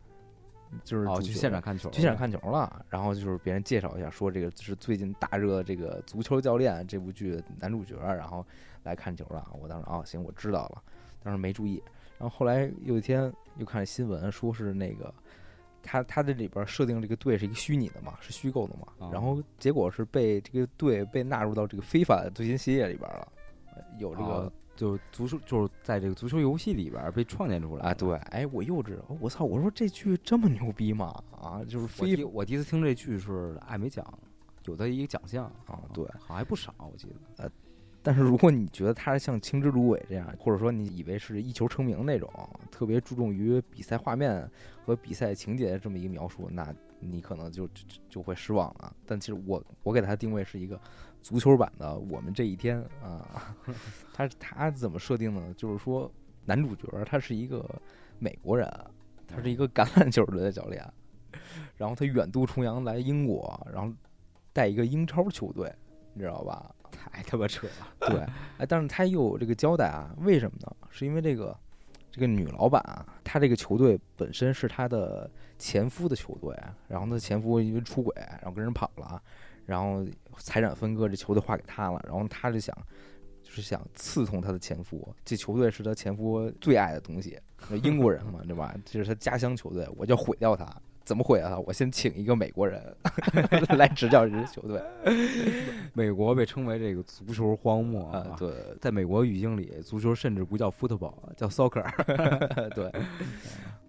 [0.83, 8.45] 就是哦，去现场看球，去现场看球了，然后就是别人介绍一下，说这个是最近大热这个《足球教练》这部剧的男主角，然后
[8.83, 9.47] 来看球了。
[9.61, 10.83] 我当时啊，行，我知道了，
[11.23, 11.81] 当时没注意。
[12.17, 15.13] 然后后来有一天又看新闻，说是那个
[15.83, 23.27] 他他这里边设定这个队是一个虚拟的嘛，是虚构的嘛，啊然后结果是被这个队被纳入到这个非法的最新系列里边了，
[23.99, 31.23] 有这个啊就足球就是在这个足球游戏里边被创建出来啊，对，哎，我幼稚，我操，我说这剧这么牛逼吗？
[31.31, 34.05] 啊，就是我非第我第一次听这剧是艾美奖，
[34.65, 37.43] 有的一个奖项啊对好像还不少，我记得。
[37.43, 37.49] 呃
[38.07, 42.29] 但是如果你觉得他像青之芦苇这样，或者说你以为是一球成名那种，
[42.69, 44.47] 特别注重于比赛画面
[44.85, 46.71] 和比赛情节这么一个描述，那
[47.05, 48.95] 你可能就就就会失望了。
[49.05, 50.79] 但其实我我给他定位是一个
[51.21, 53.55] 足球版的《我们这一天》啊，
[54.13, 55.53] 他他怎么设定呢？
[55.55, 56.11] 就是说
[56.45, 57.63] 男主角他是一个
[58.19, 58.69] 美国人，
[59.27, 60.83] 他是一个橄榄球队的教练，
[61.77, 63.93] 然后他远渡重洋来英国，然后
[64.53, 65.73] 带一个英超球队，
[66.13, 66.75] 你知道吧？
[66.91, 68.09] 太他妈扯了！
[68.09, 68.19] 对，
[68.57, 70.75] 哎，但是他又有这个交代啊，为什么呢？
[70.89, 71.57] 是因为这个
[72.15, 76.57] 这个女老板啊，她这个球队本身是她的前夫的球队，
[76.87, 79.21] 然后她前夫因为出轨，然后跟人跑了，
[79.65, 80.05] 然后
[80.37, 82.73] 财产分割，这球队划给她了，然后她就想。
[83.43, 87.39] 就是想刺痛她的前夫，这球队是她前夫最爱的东西，
[87.83, 88.75] 英国人嘛，对吧？
[88.83, 90.65] 这是她家乡球队，我就要毁掉他。
[91.05, 91.59] 怎么毁掉他？
[91.59, 92.81] 我先请一个美国人
[93.77, 94.81] 来执教这支球队。
[95.93, 98.51] 美国被称为这个足球荒漠啊，，对，
[98.81, 101.85] 在美国语境里，足球甚至不叫 football，叫 soccer。
[102.73, 102.91] 对，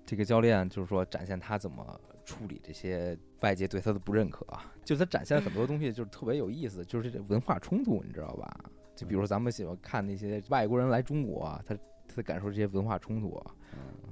[0.04, 8.54] 这个教练就是说展现他怎么处理这些外界对他的不认可啊，就是他展现了很多东西，就是特别有意思，就是这文化冲突，你知道吧？
[8.94, 11.74] 就比如说咱们喜欢看那些外国人来中国啊，他
[12.16, 13.54] 他感受这些文化冲突啊，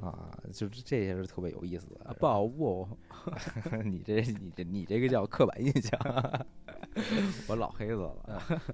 [0.03, 2.15] 啊，就是这些是特别有意思的。
[2.21, 2.87] 不好不，
[3.83, 5.99] 你这你这你这个叫刻板印象。
[7.49, 8.15] 我老黑子了。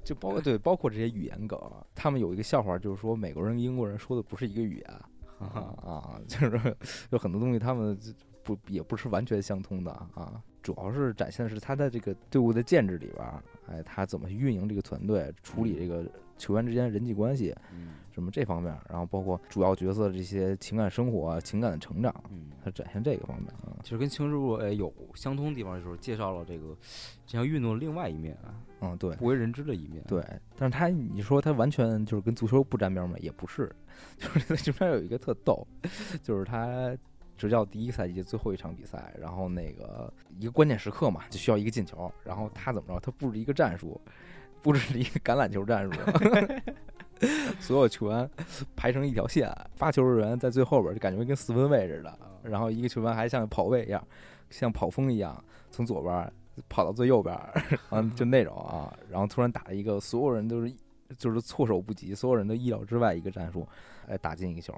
[0.02, 1.58] 就包括对，包括这些语言梗，
[1.94, 4.90] 他们有一个笑话，就是说美国人跟英国人说的不是一个语言
[5.38, 6.76] 啊啊，就是
[7.10, 7.96] 有很多东西他们
[8.42, 10.42] 不也不是完全相通的啊。
[10.62, 16.04] 主要是展现的是他在这个队伍的建制里边儿，哎，他怎么去运营这个团队，处理这个
[16.36, 23.76] 球员之间人际关系，嗯什么这方面，然后包括主要角色的这些情感生活、啊、情感的成长，嗯，他展现这个方面啊。
[23.82, 26.76] 其实跟青之入呃有相通的地方，就是介绍了这个
[27.26, 29.14] 这项运动的另外一面啊，嗯，对。
[29.16, 30.02] 不为人知的一面。
[30.06, 30.22] 对，
[30.56, 33.16] 但是他你说他完全就是跟足球不沾边吗？
[33.20, 33.70] 也不是，
[34.18, 35.66] 就是它中间有一个特逗，
[36.22, 36.96] 就是他
[37.36, 43.00] 执教第一个赛季最后一场比赛，然后那个一个关键时刻嘛，就需要一个进球，然后他怎么着？
[43.00, 43.98] 他布置一个战术，
[44.60, 45.90] 布置了一个橄榄球战术，
[47.60, 48.28] 所有球员
[48.74, 54.02] 排成一条线，发球的人在最后边，就感觉跟四分卫似的，然后一个球员还像跑位一样，
[54.48, 56.32] 像跑风一样从左边
[56.68, 57.34] 跑到最右边，
[57.90, 60.72] 啊，就那种啊，然后突然打了一个所有人都是
[61.18, 63.66] 就是措手不及，所有人都意料之外一个战术，
[64.08, 64.74] 哎，打进一个球。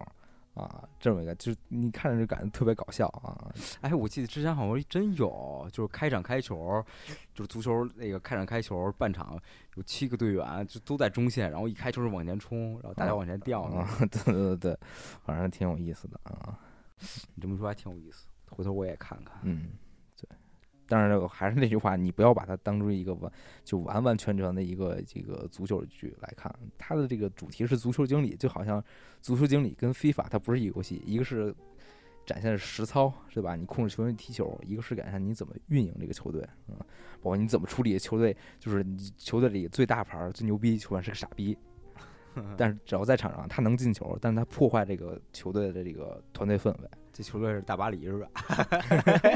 [0.54, 3.50] 啊，这么一个，就是你看着就感觉特别搞笑啊！
[3.80, 6.84] 哎，我记得之前好像真有，就是开场开球，
[7.34, 9.38] 就是足球那个开场开球，半场
[9.76, 13.88] 有七个队员就都在中线，然后一开球是往前冲，然后大家往前掉啊！
[14.10, 14.78] 对对对，
[15.24, 16.58] 反正挺有意思的啊！
[17.34, 19.34] 你这么说还挺有意思，回头我也看看。
[19.42, 19.70] 嗯。
[20.92, 23.32] 但是还是那句话，你不要把它当成一个完
[23.64, 26.54] 就完完全全的一个这个足球剧来看。
[26.76, 28.84] 它的这个主题是足球经理，就好像
[29.22, 31.54] 足球经理跟非法它不是一个游戏，一个是
[32.26, 33.56] 展现实操，对吧？
[33.56, 36.76] 你控制球员踢球，一个是展现你怎么运营这个球队，嗯，
[37.22, 41.56] 包括你怎么处理球队，就是你球队里最大牌、最牛逼球员是个傻逼，
[42.58, 46.90] 但是只要在场上他能进球，但是他破坏这个球队的这个团队氛围。
[47.14, 48.28] 这球队是大巴黎是吧？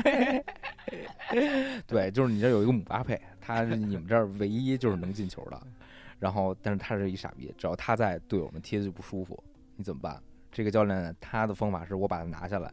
[1.87, 5.61] 对，就是你这有一个姆巴佩，他是你们这儿唯一就是能进球的，
[6.19, 9.43] 然后但是他是一傻逼，只要他在，队友们踢的就不舒服，
[9.77, 10.23] 你怎么办？
[10.53, 12.73] 这个教练他的方法是我把他拿下来，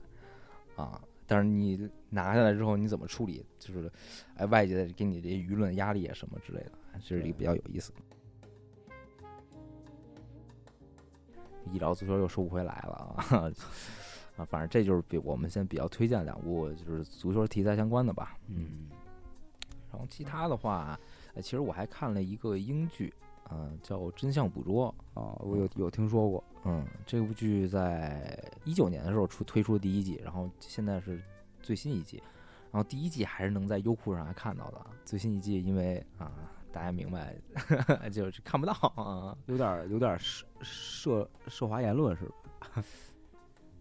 [0.75, 3.45] 啊，但是你拿下来之后你怎么处理？
[3.59, 3.91] 就是
[4.35, 6.71] 哎，外界给你这些舆论压力啊什么之类的，
[7.03, 7.97] 这是一个比较有意思的。
[11.71, 13.51] 医疗足球又收不回来了啊。
[14.35, 18.37] 啊，反正这就是比我们现在比较推荐两部，就是足球题材相关的吧。
[18.47, 18.89] 嗯，
[19.91, 20.99] 然后其他的话，
[21.35, 23.13] 其实我还看了一个英剧，
[23.51, 26.43] 嗯，叫《真相捕捉》啊，我有有听说过。
[26.65, 31.21] 嗯，这部剧在一九年的时候出推出第一季，然后现在是
[31.61, 32.17] 最新一季，
[32.71, 36.31] 然后第一季还是能在优酷上还看到的，最新一季因为啊，
[36.71, 37.35] 大家明白，
[38.09, 42.83] 就是看不到啊，有点有点涉涉涉华言论是吧？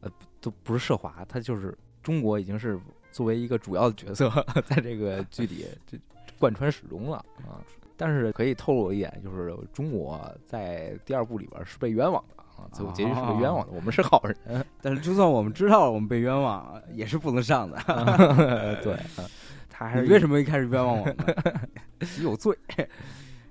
[0.01, 0.11] 呃，
[0.43, 2.79] 都不是涉华，他就是中国已经是
[3.11, 4.29] 作为一个主要的角色，
[4.67, 5.97] 在这个剧里这
[6.39, 7.17] 贯穿始终了
[7.49, 7.65] 啊。
[7.97, 13.73] 但是可以透露一点，就是中国在第二部里边是被冤枉的啊，最后结局是被冤枉的。
[13.73, 17.79] 我们是好人， 但是就算我们知道我们被冤枉，也是不能上的。
[18.83, 18.99] 对，
[19.71, 21.17] 他还是为什么一开始冤枉我们？
[22.01, 22.57] 你有罪。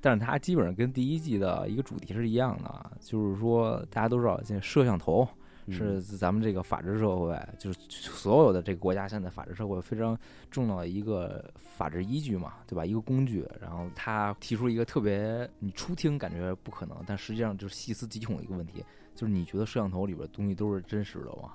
[0.02, 5.26] 但是他基本上跟第一季的一个主题是一样的，就是说大家都知道，现在摄像头。
[5.70, 10.18] 是咱们这个法治社会，就是所有的这个国家现在法治社会非常
[10.50, 12.84] 重要的一个法治依据嘛，对吧？
[12.86, 13.48] 一个工具。
[13.62, 18.84] 然后他提出一个特别你初听感觉不可能，但实际上就是细思极恐的一个问题，
[19.14, 21.54] 就是你觉得摄像头里边东西都是真实的吗？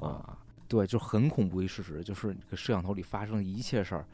[0.00, 0.36] 啊，
[0.66, 4.04] 对，就很恐怖一事实，就是摄像头里发生的一切事儿，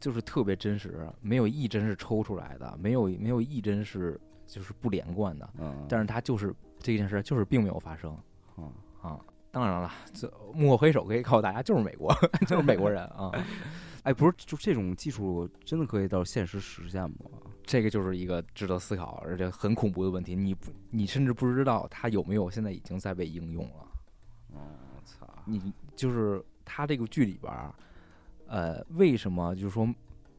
[0.00, 5.48] 就是特别真实，没有一帧是抽出来的，没有没有一帧是就是不连贯的。
[5.58, 6.52] 嗯，但是它就是。
[6.86, 8.16] 这件事就是并没有发生，
[8.54, 8.70] 啊
[9.02, 9.20] 啊！
[9.50, 12.14] 当然了，这幕后黑手可以告诉大家，就是美国，
[12.46, 13.32] 就是美国人啊！
[14.04, 17.16] 哎，不是，就这种技术真的可以到现实实现吗？
[17.64, 20.36] 这个就是一个值得思考而且很恐怖的问题。
[20.36, 23.88] 你不，你甚至不知道它有没有现在已经在被应用了。
[24.52, 24.60] 我
[25.04, 25.26] 操！
[25.44, 27.74] 你就是它这个剧里边儿，
[28.46, 29.92] 呃，为什么就是说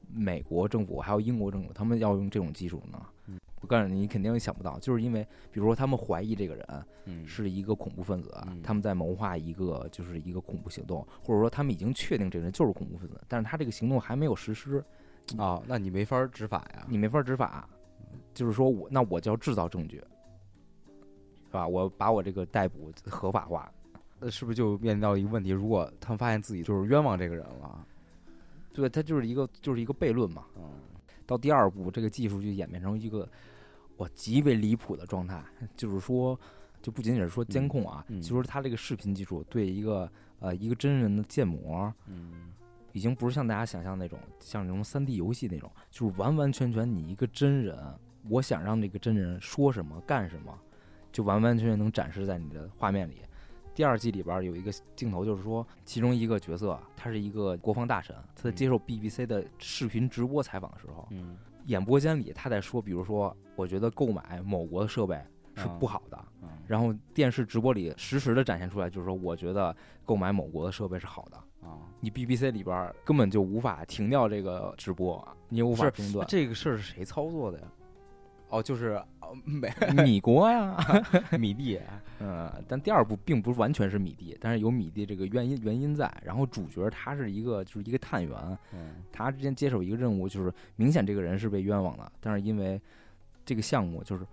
[0.09, 3.05] 美国政府还有英国政府他们要用这种技术呢？
[3.67, 14.81] 我告诉你，你肯定想不到，就是因为，比如说他们怀疑这个人是一个恐怖分子，他们在谋划一个就是一个恐怖行动，或者说他们已经确定这个人就是恐怖分子，但是他这个行动还没有实施
[15.37, 17.67] 啊，那你没法执法呀，你没法执法，
[18.33, 19.97] 就是说我那我就要制造证据，
[21.47, 21.67] 是吧？
[21.67, 23.69] 我把我这个逮捕合法化，
[24.17, 25.49] 那是不是就面临到一个问题？
[25.49, 27.85] 如果他们发现自己就是冤枉这个人了，
[28.73, 30.63] 对，他就是一个就是一个悖论嘛，嗯。
[31.25, 33.29] 到第二步，这个技术就演变成一个
[33.97, 35.43] 我极为离谱的状态，
[35.75, 36.39] 就是说，
[36.81, 42.53] 就不仅仅是说监控啊，就是它这个视频技术对一个呃一个真人的建模，嗯，
[42.93, 47.77] 已经不是像大家想象那种像那种三 D 游戏那种，就是完完全全你一个真人，
[48.29, 50.57] 我想让这个真人说什么干什么，
[51.11, 53.21] 就完完全全能展示在你的画面里。
[53.73, 61.37] 第二季里边有一个镜头，就是说，其中一个角色，他是一个国防大臣，他在接受 BBC 的视频直播采访的时候，嗯，
[61.67, 65.15] 演播间里他在说，比如说，我觉得购买某国的设备
[65.55, 66.17] 是不好的，
[66.65, 71.37] 然后电视直播里实时的展现出来，就是说，我觉得购买某国的设备是好的
[71.67, 71.79] 啊。
[71.99, 76.25] 你 BBC 里边根本就无法停掉这个直播，你也无法中断。
[76.27, 77.67] 这个事儿是谁操作的呀？
[78.49, 79.01] 哦，就是
[79.43, 79.69] 美
[80.03, 80.77] 米国呀，
[81.37, 81.79] 米蒂，
[82.19, 86.11] 嗯，但第二部并不是完全是米蒂，但是有米蒂这个原因原因在。
[86.23, 92.81] 然后主角他是一个就是一个探员，嗯他之前接手一个任务，就是明显这个人是被冤枉的，但是因为
[93.45, 94.25] 这个项目就是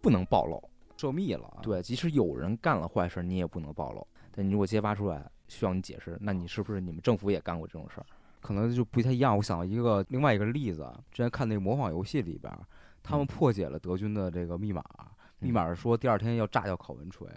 [0.00, 0.62] 不能暴露，
[0.96, 4.06] 涉密了，，啊对，即使有人干了坏事，你也不能暴露。
[4.30, 8.06] 但你如果揭发出来，需要你解释，那你是不是你们政府也干过这种事儿？
[8.40, 9.36] 可能就不太一样。
[9.36, 12.60] 我想到一个另外一个例子，啊之前看那个模仿游戏里边儿，
[13.06, 14.82] 他们嗯破解了德军的这个密码，
[15.38, 17.28] 密码是说第二天要炸掉考文锤，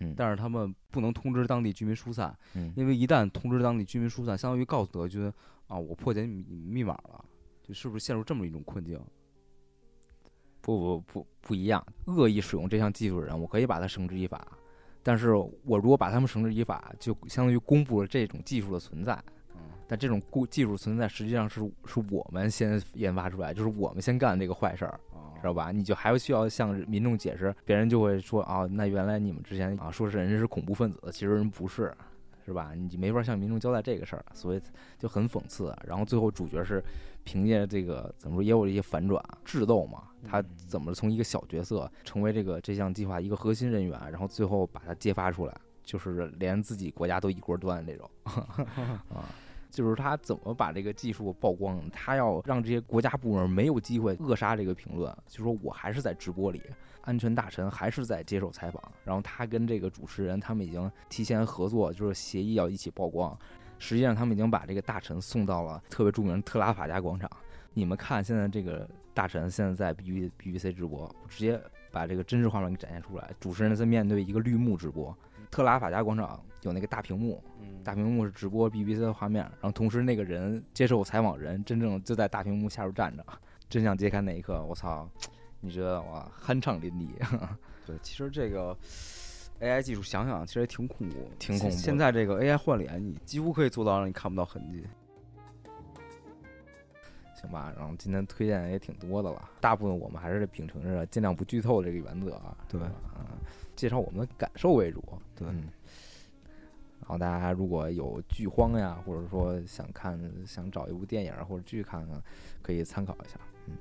[0.00, 5.30] 嗯，但是他们不能通知当地居民疏散，嗯，因为一旦通知当地居民疏散，相当于告诉德军
[5.66, 7.24] 啊，我破解你你密码了，
[7.62, 8.98] 就是不是陷入这么一种困境？
[10.60, 14.46] 不不不不一样，恶意使用这项技术的人，我可以把他绳之以法，
[15.02, 19.14] 但是我如果把他们绳之以法，就相当于公布了这种技术的存在。
[19.54, 19.60] 嗯
[19.90, 25.07] 但这种故技术存在，实际上是是我们先研发出来，就是我们先干这个坏事儿，啊
[25.40, 25.72] 知道吧？
[25.72, 31.94] 你就还需要向民众解释，别人就会说啊，那原来你们之前啊说是人家是恐怖分子，其实人不是，
[32.44, 32.72] 是吧？
[32.74, 34.60] 你没法向民众交代这个事儿，所以
[34.98, 35.74] 就很讽刺。
[35.86, 36.82] 然后最后主角是
[37.24, 49.24] 凭借这个怎么说，也有一些反转智斗嘛，他嗯怎么从一个小角色成为这个这项计划一个核心人员，然后最后把他揭发出来，就是连自己国家都一锅端这种啊。
[49.70, 51.80] 就是他怎么把这个技术曝光？
[51.90, 56.62] 他要让这些国家部门没有机会扼杀这个评论，就说我还是在直播里，
[57.02, 63.36] 安全大臣还是在接受采访，然后他跟这个主持人他们已经提前合作，就是协议要一起曝光。
[63.78, 67.30] 实际上，他们已经把这个大臣送到了特别著名特拉法加广场。
[67.74, 71.60] 你们看，现在这个大臣现在在 B B B B C 直播，直接
[71.92, 73.30] 把这个真实画面给展现出来。
[73.38, 75.16] 主持人在面对一个绿幕直播，
[75.50, 83.24] 特拉法加广场有那个大屏幕，嗯大屏幕是直播 BBC 的画面，然后同时那个人接受采访人真正就在大屏幕下边站着，
[83.68, 85.08] 真相揭开那一刻，我操！
[85.60, 87.08] 你觉得哇，酣畅淋漓，
[87.84, 88.76] 对，其实这个
[89.60, 94.84] AI 技术想想其实也挺恐怖，挺恐怖现在这个 AI 换脸，你几乎可以做到让你看不到痕迹。
[97.40, 97.72] 行吧？
[97.76, 103.26] 然后今天推荐也挺多的了，大部分我们还是秉承着尽量不剧透这个原则啊，对嗯，
[103.76, 105.02] 介绍我们的感受为主，
[105.36, 105.68] 对嗯。
[107.00, 112.20] 然后大家如果有剧荒呀，或者说想看想找一部电影或者剧看看，
[112.60, 113.38] 可以参考一下。
[113.66, 113.74] 嗯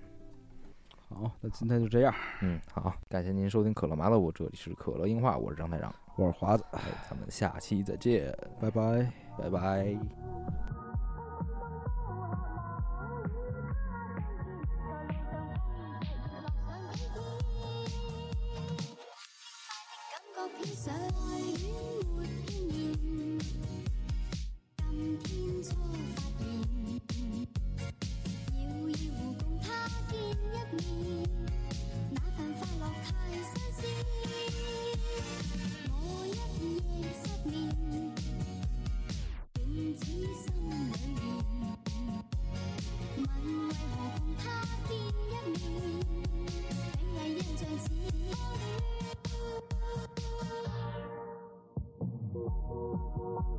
[1.10, 9.12] 好，那今天就这样，嗯，好，感谢您收听可乐麻辣我，这里是可乐硬化，我是张台长，我是华子，哎咱们下期再见，拜拜。
[9.38, 9.98] 拜拜。
[20.76, 21.37] 感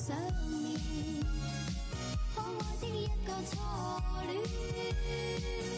[0.00, 0.16] 想
[0.48, 0.78] 你
[2.34, 3.60] 可爱的一个初
[4.26, 5.69] 恋。